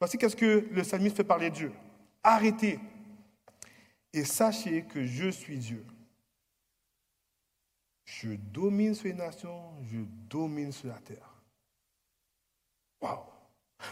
[0.00, 1.72] Voici qu'est-ce que le psalmiste fait parler Dieu.
[2.22, 2.80] Arrêtez
[4.12, 5.84] et sachez que je suis Dieu.
[8.06, 11.36] Je domine sur les nations, je domine sur la terre.
[13.00, 13.20] Waouh!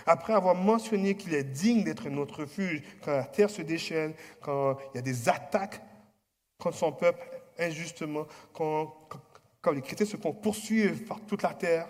[0.06, 4.78] Après avoir mentionné qu'il est digne d'être notre refuge quand la terre se déchaîne, quand
[4.92, 5.80] il y a des attaques
[6.58, 7.22] contre son peuple
[7.58, 9.08] injustement, quand,
[9.72, 11.88] les chrétiens se font poursuivre par toute la terre,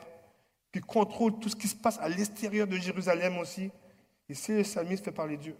[0.72, 3.70] qu'il contrôle tout ce qui se passe à l'extérieur de Jérusalem aussi.
[4.28, 5.56] Ici, le psalmiste fait parler Dieu.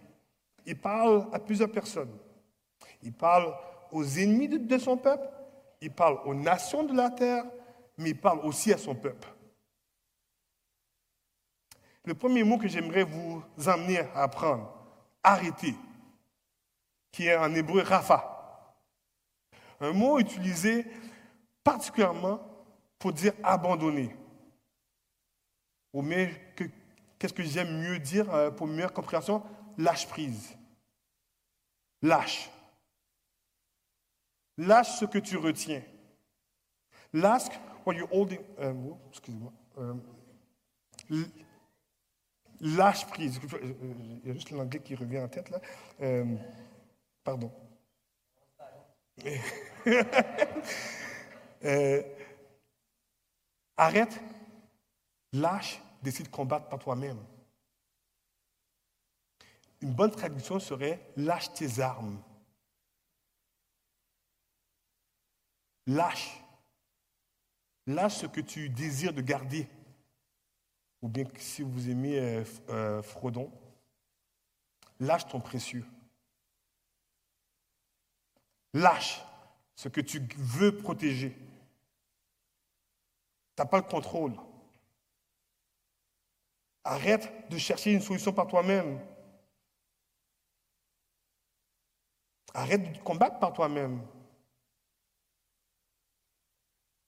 [0.65, 2.15] Il parle à plusieurs personnes.
[3.01, 3.55] Il parle
[3.91, 5.27] aux ennemis de son peuple,
[5.81, 7.45] il parle aux nations de la terre,
[7.97, 9.27] mais il parle aussi à son peuple.
[12.05, 14.71] Le premier mot que j'aimerais vous emmener à apprendre,
[15.23, 15.75] arrêter,
[17.11, 18.75] qui est en hébreu rafa.
[19.79, 20.85] Un mot utilisé
[21.63, 22.39] particulièrement
[22.97, 24.15] pour dire abandonner.
[25.93, 26.53] Ou mais
[27.19, 29.43] qu'est-ce que j'aime mieux dire euh, pour meilleure compréhension?
[29.77, 30.57] Lâche prise.
[32.01, 32.49] Lâche.
[34.57, 35.83] Lâche ce que tu retiens.
[37.13, 37.43] Lâche
[37.85, 38.39] what you're holding.
[38.59, 38.73] Euh,
[39.09, 39.53] excusez-moi.
[39.77, 39.93] Euh,
[42.61, 43.39] Lâche prise.
[43.61, 45.59] Il y a juste l'anglais qui revient en tête là.
[47.23, 47.51] Pardon.
[53.77, 54.19] Arrête,
[55.31, 57.23] lâche, décide de combattre par toi-même.
[59.81, 62.21] Une bonne traduction serait lâche tes armes.
[65.87, 66.41] Lâche.
[67.87, 69.67] Lâche ce que tu désires de garder
[71.01, 73.51] ou bien si vous aimez euh, euh, Frodon,
[74.99, 75.85] lâche ton précieux.
[78.73, 79.21] Lâche
[79.75, 81.31] ce que tu veux protéger.
[83.55, 84.35] Tu n'as pas le contrôle.
[86.83, 88.99] Arrête de chercher une solution par toi-même.
[92.53, 94.01] Arrête de combattre par toi-même.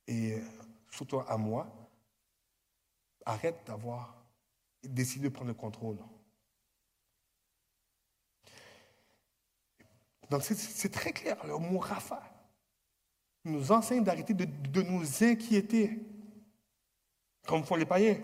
[0.08, 0.38] Et
[0.92, 1.68] surtout à moi,
[3.26, 4.16] Arrête d'avoir
[4.84, 5.98] décidé de prendre le contrôle.
[10.30, 12.24] Donc c'est très clair, le mot Rafa
[13.44, 16.00] nous enseigne d'arrêter de, nous inquiéter,
[17.46, 18.18] comme font les païens.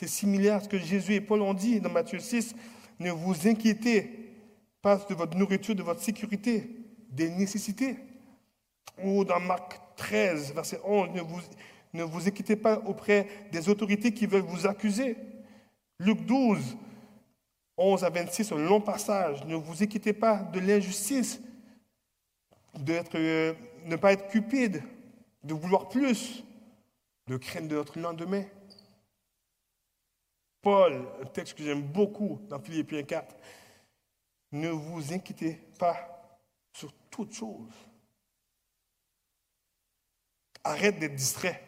[0.00, 2.54] C'est similaire à ce que Jésus et Paul ont dit dans Matthieu 6.
[3.00, 4.32] Ne vous inquiétez
[4.80, 6.70] pas de votre nourriture, de votre sécurité,
[7.10, 7.98] des nécessités.
[9.04, 11.40] Ou dans Marc 13, verset 11, ne vous,
[11.92, 15.18] ne vous inquiétez pas auprès des autorités qui veulent vous accuser.
[15.98, 16.78] Luc 12,
[17.76, 19.44] 11 à 26, un long passage.
[19.44, 21.42] Ne vous inquiétez pas de l'injustice,
[22.74, 23.52] de euh,
[23.84, 24.82] ne pas être cupide,
[25.44, 26.42] de vouloir plus,
[27.26, 28.44] de craindre de notre lendemain.
[30.62, 33.36] Paul, un texte que j'aime beaucoup dans Philippiens 4,
[34.52, 36.38] ne vous inquiétez pas
[36.72, 37.90] sur toutes choses,
[40.62, 41.62] Arrête d'être distrait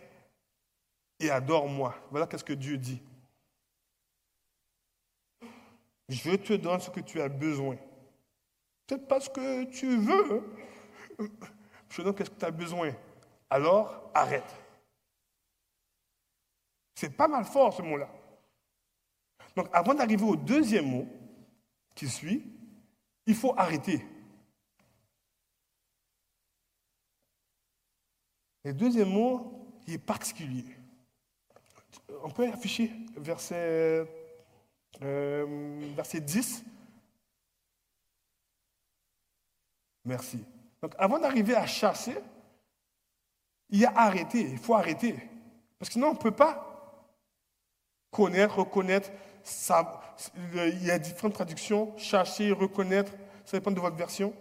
[1.18, 1.94] et adore-moi.
[2.10, 3.02] Voilà qu'est-ce que Dieu dit.
[6.08, 7.76] Je te donne ce que tu as besoin.
[8.86, 10.44] Peut-être pas ce que tu veux.
[11.18, 11.26] Hein.
[11.88, 12.94] Je te donne ce que tu as besoin.
[13.48, 14.54] Alors, arrête.
[16.94, 18.10] C'est pas mal fort ce mot-là.
[19.56, 21.06] Donc, avant d'arriver au deuxième mot
[21.94, 22.44] qui suit,
[23.26, 24.04] il faut arrêter.
[28.64, 30.64] Le deuxième mot, il est particulier.
[32.22, 34.06] On peut afficher verset,
[35.02, 36.64] euh, verset 10.
[40.04, 40.44] Merci.
[40.80, 42.16] Donc, avant d'arriver à chasser,
[43.70, 44.40] il y a arrêter.
[44.40, 45.14] Il faut arrêter.
[45.78, 46.68] Parce que sinon, on ne peut pas
[48.10, 49.10] connaître, reconnaître.
[50.54, 51.96] Il y a différentes traductions.
[51.98, 53.12] Chercher, reconnaître.
[53.44, 54.34] Ça dépend de votre version.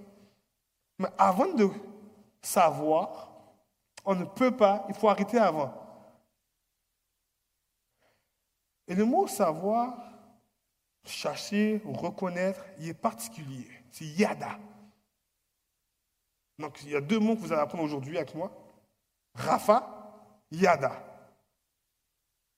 [1.00, 1.70] Mais avant de
[2.42, 3.32] savoir,
[4.06, 5.74] on ne peut pas, il faut arrêter avant.
[8.88, 9.98] Et le mot savoir,
[11.06, 13.68] chercher, reconnaître, il est particulier.
[13.92, 14.60] C'est yada.
[16.60, 18.52] Donc il y a deux mots que vous allez apprendre aujourd'hui avec moi.
[19.34, 19.88] Rafa,
[20.52, 21.11] yada.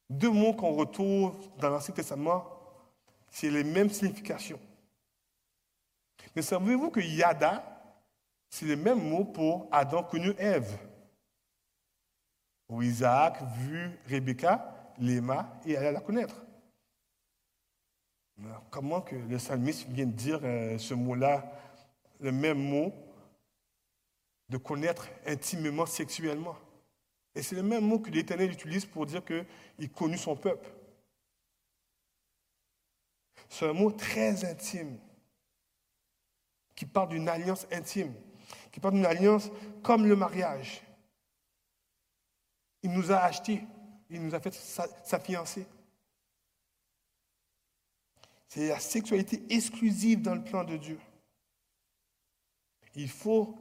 [0.10, 2.46] Deux mots qu'on retrouve dans l'Ancien Testament,
[3.30, 4.60] c'est les mêmes significations.
[6.36, 7.64] Mais savez-vous que yada,
[8.50, 10.78] c'est le même mot pour Adam connu Ève?
[12.70, 16.36] Où Isaac vu Rebecca, l'aima et allait la connaître.
[18.70, 21.44] comment que le psalmiste vient dire euh, ce mot-là,
[22.20, 22.94] le même mot,
[24.50, 26.56] de connaître intimement sexuellement?
[27.36, 30.70] Et c'est le même mot que l'Éternel utilise pour dire qu'il connut son peuple.
[33.50, 34.98] C'est un mot très intime,
[36.76, 38.14] qui parle d'une alliance intime,
[38.72, 39.50] qui parle d'une alliance
[39.82, 40.82] comme le mariage.
[42.82, 43.64] Il nous a achetés.
[44.10, 45.66] Il nous a fait sa, fiancée.
[48.48, 51.00] C'est la sexualité exclusive dans le plan de Dieu.
[52.96, 53.58] Il faut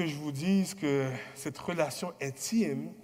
[0.00, 2.94] que je vous dise que cette relation intime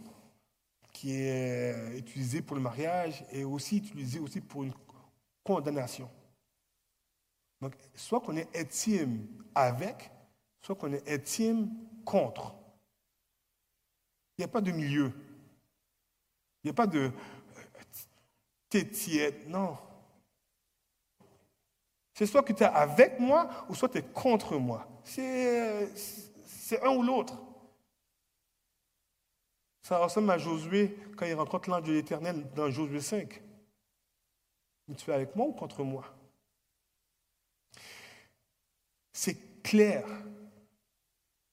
[0.94, 4.72] qui est utilisée pour le mariage est aussi utilisée aussi pour une
[5.44, 6.08] condamnation.
[7.60, 10.10] Donc, soit qu'on est intime avec,
[10.62, 11.68] soit qu'on est intime
[12.02, 12.54] contre.
[14.38, 15.12] Il n'y a pas de milieu.
[16.64, 17.12] Il n'y a pas de
[18.70, 19.46] t'es tiède.
[19.48, 19.76] Non.
[22.14, 24.88] C'est soit que tu es avec moi ou soit tu es contre moi.
[25.04, 25.90] C'est
[26.82, 27.38] un ou l'autre.
[29.82, 33.40] Ça ressemble à Josué quand il rencontre l'ange de l'Éternel dans Josué 5.
[34.88, 36.04] Mais tu es avec moi ou contre moi?
[39.12, 40.04] C'est clair.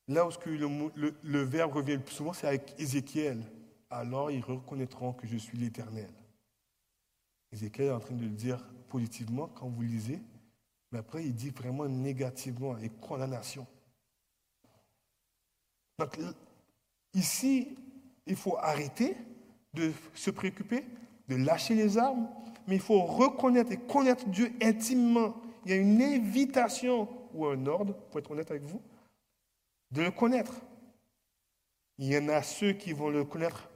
[0.07, 3.43] Là où le, le, verbe revient le plus souvent, c'est avec Ézéchiel.
[3.89, 6.09] Alors ils reconnaîtront que je suis l'Éternel.
[7.51, 10.19] Ézéchiel est en train de le dire positivement quand vous lisez,
[10.91, 13.65] mais après il dit vraiment négativement et condamnation.
[15.99, 16.17] Donc
[17.13, 17.75] ici,
[18.25, 19.15] il faut arrêter
[19.73, 20.85] de se préoccuper,
[21.27, 22.27] de lâcher les armes,
[22.67, 25.35] mais il faut reconnaître et connaître Dieu intimement.
[25.65, 28.81] Il y a une invitation ou un ordre, pour être honnête avec vous,
[29.91, 30.53] de le connaître.
[31.97, 33.69] Il y en a ceux qui vont le connaître,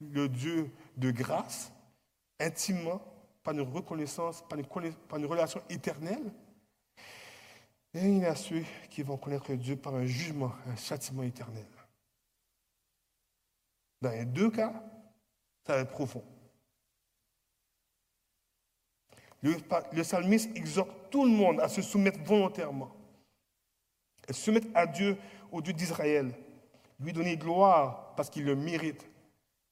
[0.00, 1.72] le Dieu de grâce,
[2.40, 3.00] intimement,
[3.42, 6.32] par une reconnaissance, par une, relation éternelle.
[7.94, 11.66] Et il y a ceux qui vont connaître Dieu par un jugement, un châtiment éternel.
[14.00, 14.72] Dans les deux cas,
[15.66, 16.24] ça va être profond.
[19.42, 19.56] Le,
[19.92, 22.94] le psalmiste exhorte tout le monde à se soumettre volontairement,
[24.28, 25.16] à se soumettre à Dieu
[25.52, 26.34] au Dieu d'Israël,
[27.00, 29.08] lui donner gloire parce qu'il le mérite,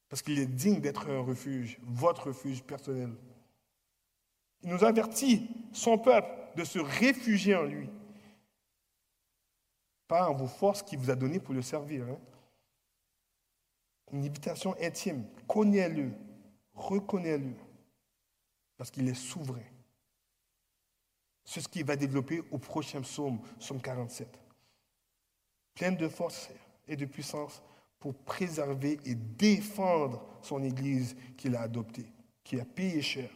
[0.09, 3.11] parce qu'il est digne d'être un refuge, votre refuge personnel.
[4.63, 7.91] Il nous avertit, son peuple, de se réfugier en lui.
[10.09, 12.07] Pas en vos forces qu'il vous a données pour le servir.
[12.09, 12.19] Hein.
[14.13, 15.25] Une invitation intime.
[15.49, 16.13] Connais-le,
[16.75, 17.55] reconnais-le,
[18.77, 19.61] parce qu'il est souverain.
[21.45, 24.47] C'est ce qu'il va développer au prochain psaume, psaume 47
[25.77, 26.49] pleine de force
[26.89, 27.63] et de puissance
[28.01, 32.07] pour préserver et défendre son Église qu'il a adoptée,
[32.43, 33.31] qu'il a payé cher.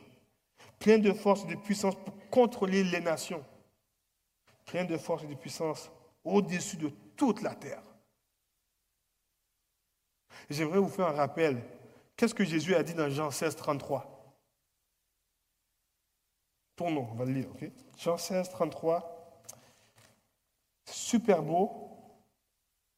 [0.79, 3.45] Plein de force et de puissance pour contrôler les nations.
[4.64, 5.91] Plein de force et de puissance
[6.25, 7.83] au-dessus de toute la terre.
[10.49, 11.62] J'aimerais vous faire un rappel.
[12.16, 14.16] Qu'est-ce que Jésus a dit dans Jean 16, 33
[16.77, 17.71] Tournons, on va le lire, ok?
[17.99, 19.43] Jean 16, 33.
[20.87, 21.91] Super beau.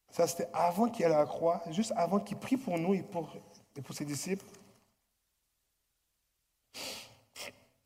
[0.09, 3.03] Ça, c'était avant qu'il aille à la croix, juste avant qu'il prie pour nous et
[3.03, 3.35] pour,
[3.75, 4.45] et pour ses disciples.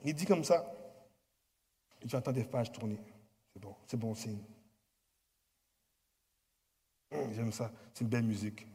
[0.03, 0.65] Il dit comme ça,
[2.05, 2.99] j'entends des pages tourner.
[3.53, 4.43] C'est bon, c'est bon signe.
[7.11, 8.67] J'aime ça, c'est une belle musique.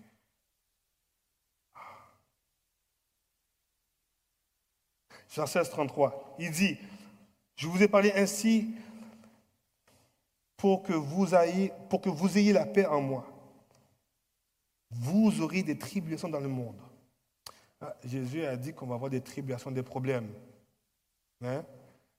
[5.29, 6.37] Jean 16, 33.
[6.39, 6.77] Il dit,
[7.57, 8.75] je vous ai parlé ainsi
[10.57, 13.27] pour que vous ayez, pour que vous ayez la paix en moi.
[14.91, 16.77] Vous aurez des tribulations dans le monde.
[17.81, 20.29] Ah, Jésus a dit qu'on va avoir des tribulations, des problèmes.
[21.43, 21.65] Hein?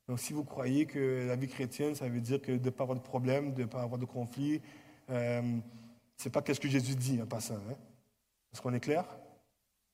[0.08, 2.84] Donc si vous croyez que la vie chrétienne, ça veut dire que de ne pas
[2.84, 4.60] avoir de problème, de ne pas avoir de conflit,
[5.10, 5.60] euh,
[6.18, 7.56] ce n'est pas ce que Jésus dit en passant.
[7.56, 7.78] Hein?
[8.52, 9.06] Est-ce qu'on est clair?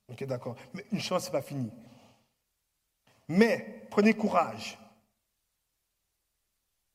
[0.09, 0.55] Ok, d'accord.
[0.73, 1.71] Mais une chance, ce n'est pas fini.
[3.27, 4.77] Mais prenez courage.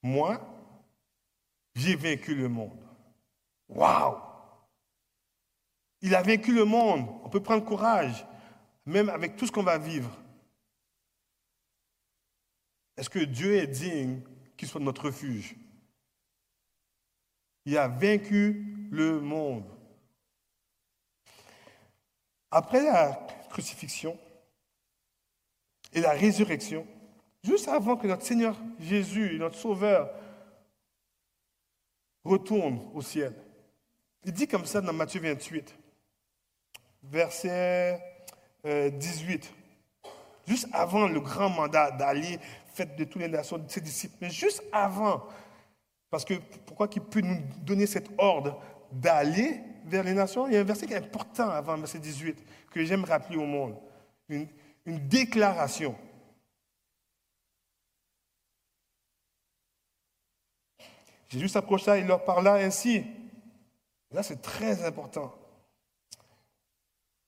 [0.02, 0.40] Moi,
[1.74, 2.78] j'ai vaincu le monde.
[3.68, 4.20] Waouh!
[6.02, 7.08] Il a vaincu le monde.
[7.24, 8.26] On peut prendre courage,
[8.84, 10.10] même avec tout ce qu'on va vivre.
[12.96, 14.20] Est-ce que Dieu est digne
[14.56, 15.56] qu'il soit notre refuge?
[17.64, 19.64] Il a vaincu le monde.
[22.50, 24.16] Après la crucifixion,
[25.92, 26.86] et la résurrection,
[27.42, 30.10] juste avant que notre Seigneur Jésus, notre Sauveur,
[32.24, 33.32] retourne au ciel.
[34.24, 35.76] Il dit comme ça dans Matthieu 28,
[37.04, 38.00] verset
[38.64, 40.10] 18, euh,
[40.48, 42.38] juste avant le grand mandat d'aller,
[42.72, 45.28] faire de toutes les nations de ses disciples, mais juste avant,
[46.10, 46.34] parce que
[46.66, 48.60] pourquoi qu'il peut nous donner cet ordre
[48.94, 52.38] d'aller vers les nations Il y a un verset qui est important avant verset 18
[52.70, 53.76] que j'aime rappeler au monde.
[54.28, 54.48] Une,
[55.08, 55.96] déclaration.
[61.28, 63.04] Jésus s'approcha et leur parla ainsi.
[64.10, 65.34] Là, c'est très important.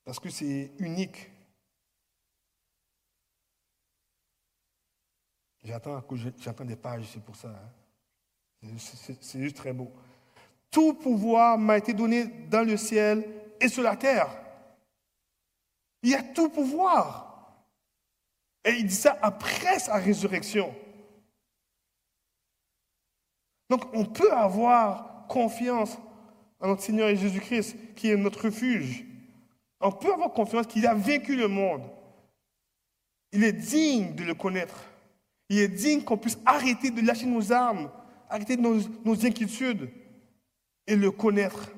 [0.05, 1.31] Parce que c'est unique.
[5.63, 6.01] J'attends,
[6.37, 7.49] j'attends des pages, c'est pour ça.
[7.49, 8.77] Hein.
[8.77, 9.91] C'est juste très beau.
[10.71, 13.25] Tout pouvoir m'a été donné dans le ciel
[13.59, 14.29] et sur la terre.
[16.03, 17.27] Il y a tout pouvoir.
[18.63, 20.73] Et il dit ça après sa résurrection.
[23.69, 25.97] Donc on peut avoir confiance
[26.59, 29.05] en notre Seigneur Jésus-Christ, qui est notre refuge.
[29.79, 31.83] On peut avoir confiance qu'il a vaincu le monde.
[33.31, 34.83] Il est digne de le connaître.
[35.49, 37.89] Il est digne qu'on puisse arrêter de lâcher nos armes,
[38.29, 39.89] arrêter nos, nos inquiétudes
[40.87, 41.69] et le connaître.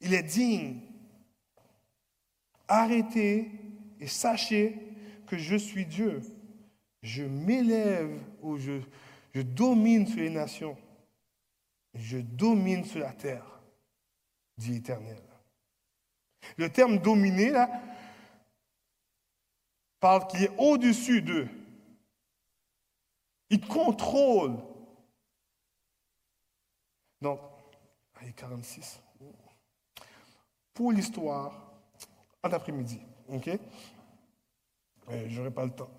[0.00, 0.80] Il est digne
[2.68, 3.50] Arrêtez
[3.98, 4.78] et sachez
[5.26, 6.22] que je suis Dieu.
[7.02, 8.80] Je m'élève ou je,
[9.34, 10.76] domine sur les nations.
[11.94, 13.60] Je domine sur la terre,
[14.56, 15.20] dit l'Éternel.
[16.56, 17.68] Le terme dominer, là,
[19.98, 21.48] parle qu'il est au-dessus d'eux.
[23.50, 24.56] Il contrôle.
[27.20, 27.40] Donc,
[28.36, 29.00] 46.
[30.74, 31.70] Pour l'histoire,
[32.42, 33.00] en après-midi.
[33.28, 33.50] OK?
[35.08, 35.90] Je n'aurai pas le temps.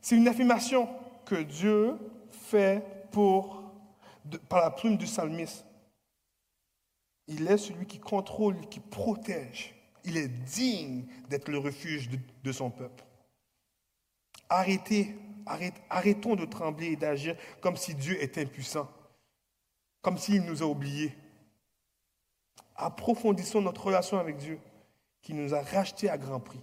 [0.00, 0.88] c'est une affirmation
[1.24, 1.96] que Dieu
[2.30, 3.62] fait pour,
[4.48, 5.64] par la plume du psalmiste.
[7.28, 9.74] Il est celui qui contrôle, qui protège.
[10.04, 12.10] Il est digne d'être le refuge
[12.42, 13.04] de, son peuple.
[14.48, 15.16] Arrêtez,
[15.88, 18.90] arrêtons de trembler et d'agir comme si Dieu était impuissant,
[20.02, 21.16] comme s'il nous a oubliés.
[22.74, 24.58] Approfondissons notre relation avec Dieu
[25.22, 26.60] qui nous a rachetés à grand prix.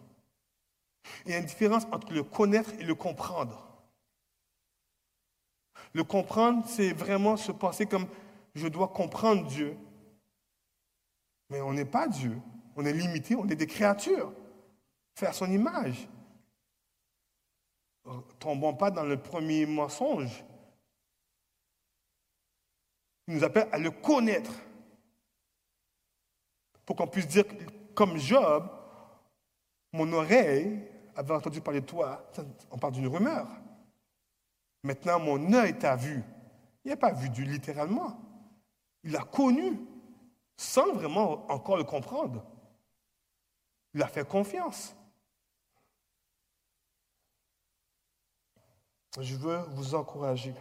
[1.26, 3.66] Il y a une différence entre le connaître et le comprendre.
[5.94, 8.08] Le comprendre, c'est vraiment se penser comme
[8.54, 9.76] je dois comprendre Dieu.
[11.50, 12.38] Mais on n'est pas Dieu.
[12.76, 14.32] On est limité, on est des créatures,
[15.16, 16.08] faire son image.
[18.40, 20.44] Tombons pas dans le premier mensonge.
[23.30, 24.52] Il nous appelle à le connaître
[26.84, 27.44] pour qu'on puisse dire
[27.94, 28.68] comme Job,
[29.94, 30.84] mon oreille
[31.16, 32.28] avait entendu parler de toi.
[32.72, 33.48] On parle d'une rumeur.
[34.82, 36.24] Maintenant, mon œil t'a vu.
[36.84, 38.20] Il n'a pas vu Dieu littéralement.
[39.04, 39.80] Il l'a connu
[40.58, 42.44] sans vraiment encore le comprendre.
[43.94, 44.96] Il a fait confiance.
[49.20, 50.56] Je veux vous encourager.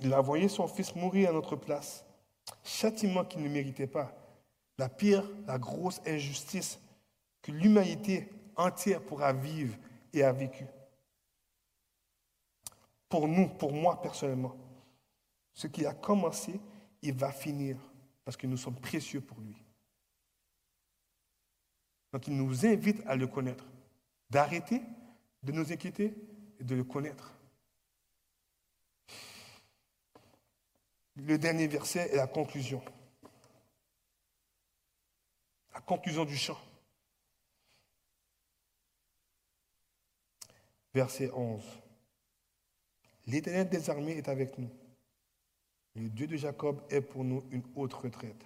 [0.00, 2.04] Il a envoyé son fils mourir à notre place
[2.62, 4.12] châtiment qu'il ne méritait pas,
[4.78, 6.78] la pire, la grosse injustice
[7.40, 9.76] que l'humanité entière pourra vivre
[10.12, 10.66] et a vécu.
[13.08, 14.56] pour nous, pour moi personnellement.
[15.52, 16.58] Ce qu'il a commencé,
[17.00, 17.76] il va finir
[18.24, 19.56] parce que nous sommes précieux pour lui.
[22.12, 23.64] Donc il nous invite à le connaître,
[24.30, 24.82] d'arrêter
[25.44, 26.14] de nous inquiéter
[26.58, 27.32] et de le connaître.
[31.16, 32.82] Le dernier verset est la conclusion.
[35.72, 36.60] La conclusion du chant.
[40.92, 41.62] Verset 11.
[43.26, 44.70] L'Éternel des armées est avec nous.
[45.94, 48.44] Le Dieu de Jacob est pour nous une haute retraite.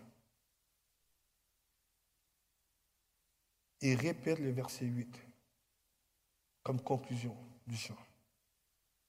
[3.80, 5.08] Et répète le verset 8
[6.62, 7.34] comme conclusion
[7.66, 7.96] du chant.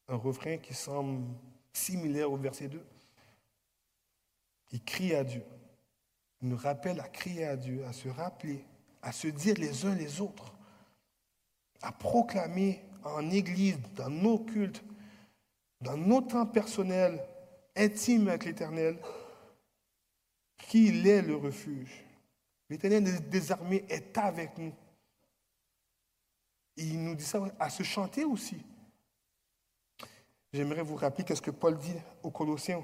[0.07, 1.25] Un refrain qui semble
[1.73, 2.85] similaire au verset 2.
[4.71, 5.43] Il crie à Dieu.
[6.41, 8.63] Il nous rappelle à crier à Dieu, à se rappeler,
[9.01, 10.53] à se dire les uns les autres,
[11.81, 14.83] à proclamer en église, dans nos cultes,
[15.81, 17.21] dans nos temps personnels,
[17.75, 18.97] intimes avec l'Éternel,
[20.57, 22.05] qu'il est le refuge.
[22.69, 24.73] L'Éternel des armées est avec nous.
[26.77, 28.57] il nous dit ça à se chanter aussi.
[30.53, 32.83] J'aimerais vous rappeler qu'est-ce que Paul dit aux Colossiens,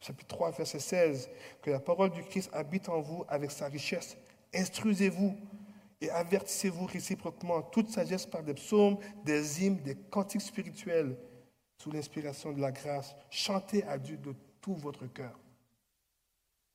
[0.00, 1.30] chapitre 3, verset 16,
[1.62, 4.16] que la parole du Christ habite en vous avec sa richesse.
[4.54, 5.36] Instruisez-vous
[6.00, 11.16] et avertissez-vous réciproquement toute sagesse par des psaumes, des hymnes, des cantiques spirituels,
[11.78, 13.14] sous l'inspiration de la grâce.
[13.30, 15.38] Chantez à Dieu de tout votre cœur.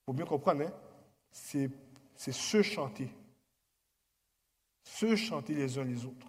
[0.05, 0.73] Faut bien comprendre, hein?
[1.31, 1.69] c'est,
[2.15, 3.09] se chanter.
[4.83, 6.27] Se chanter les uns les autres.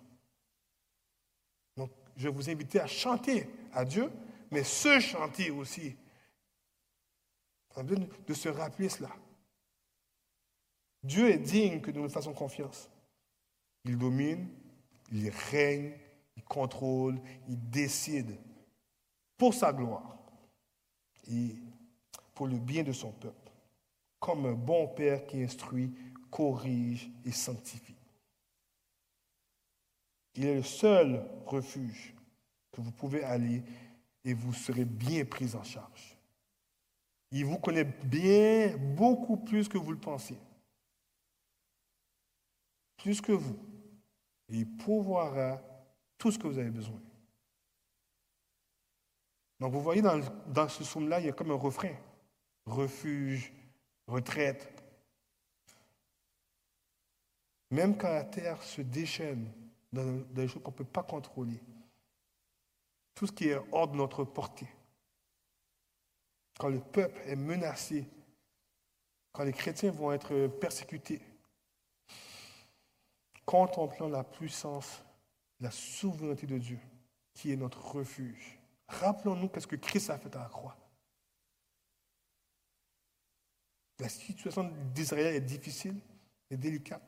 [1.76, 4.10] Donc, je vous inviter à chanter à Dieu,
[4.50, 5.96] mais se chanter aussi.
[7.76, 9.10] On besoin de se rappeler cela.
[11.02, 12.90] Dieu est digne que nous nous fassions confiance.
[13.84, 14.48] Il domine,
[15.10, 15.94] il règne,
[16.36, 18.38] il contrôle, il décide
[19.36, 20.16] pour sa gloire
[21.28, 21.56] et
[22.34, 23.52] pour le bien de son peuple,
[24.20, 25.92] comme un bon Père qui instruit,
[26.30, 27.96] corrige et sanctifie.
[30.34, 32.14] Il est le seul refuge
[32.70, 33.62] que vous pouvez aller
[34.24, 36.11] et vous serez bien pris en charge.
[37.32, 40.38] Il vous connaît bien, beaucoup plus que vous le pensez
[43.02, 43.58] plus que vous.
[44.48, 45.60] Et il pourvoira
[46.16, 47.00] tout ce que vous avez besoin.
[49.58, 51.94] Donc vous voyez dans, dans ce psaume-là, il y a comme un refrain.
[52.64, 53.52] Refuge,
[54.06, 54.72] retraite.
[57.70, 59.50] Même quand la terre se déchaîne
[59.92, 61.60] dans des choses qu'on ne peut pas contrôler,
[63.14, 64.68] tout ce qui est hors de notre portée,
[66.58, 68.06] quand le peuple est menacé,
[69.32, 71.22] quand les chrétiens vont être persécutés,
[73.44, 75.02] contemplant la puissance,
[75.60, 76.78] la souveraineté de Dieu,
[77.34, 78.58] qui est notre refuge.
[78.88, 80.76] Rappelons-nous qu'est-ce que Christ a fait à la croix.
[83.98, 85.98] La situation d'Israël est difficile
[86.50, 87.02] et délicate.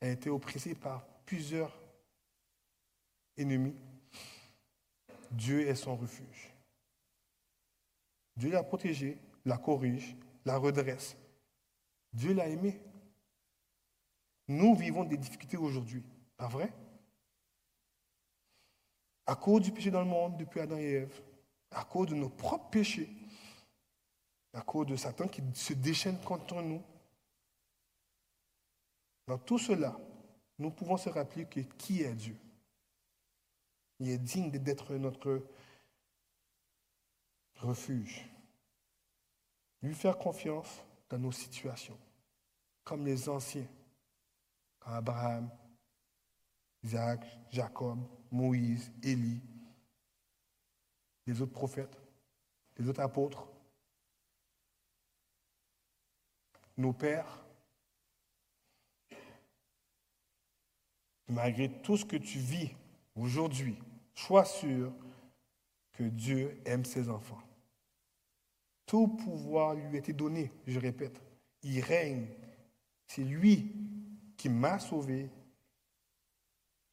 [0.00, 1.76] Elle a été oppressée par plusieurs
[3.36, 3.74] ennemis.
[5.30, 6.54] Dieu est son refuge.
[8.38, 11.16] Dieu l'a protégée, la corrige, la redresse.
[12.12, 12.80] Dieu l'a aimée.
[14.46, 16.04] Nous vivons des difficultés aujourd'hui,
[16.36, 16.72] pas vrai?
[19.26, 21.22] À cause du péché dans le monde depuis Adam et Ève,
[21.72, 23.10] à cause de nos propres péchés,
[24.52, 26.82] à cause de Satan qui se déchaîne contre nous.
[29.26, 29.98] Dans tout cela,
[30.58, 32.38] nous pouvons se rappeler que qui est Dieu?
[33.98, 35.44] Il est digne d'être notre
[37.58, 38.24] refuge.
[39.82, 41.98] Lui faire confiance dans nos situations,
[42.84, 43.66] comme les anciens
[44.82, 45.50] Abraham,
[46.82, 47.98] Isaac, Jacob,
[48.30, 49.40] Moïse, Élie,
[51.26, 52.00] les autres prophètes,
[52.78, 53.46] les autres apôtres,
[56.76, 57.44] nos pères.
[61.28, 62.70] Malgré tout ce que tu vis
[63.14, 63.76] aujourd'hui,
[64.14, 64.92] sois sûr
[65.92, 67.42] que Dieu aime ses enfants.
[68.88, 71.20] Tout pouvoir lui a été donné, je répète.
[71.62, 72.26] Il règne.
[73.06, 73.76] C'est lui
[74.34, 75.28] qui m'a sauvé.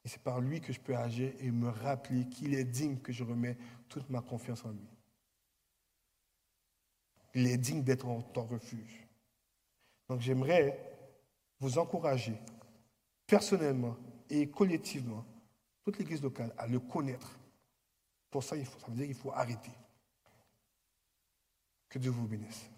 [0.04, 3.14] Et c'est par lui que je peux agir et me rappeler qu'il est digne que
[3.14, 3.56] je remets
[3.88, 4.86] toute ma confiance en lui.
[7.34, 9.06] Il est digne d'être ton refuge.
[10.10, 10.78] Donc j'aimerais
[11.60, 12.36] vous encourager
[13.26, 13.96] personnellement
[14.28, 15.24] et collectivement,
[15.82, 17.38] toute l'Église locale, à le connaître.
[18.30, 19.72] Pour ça, ça veut dire qu'il faut arrêter.
[21.88, 22.70] Que Dieu vous bénisse.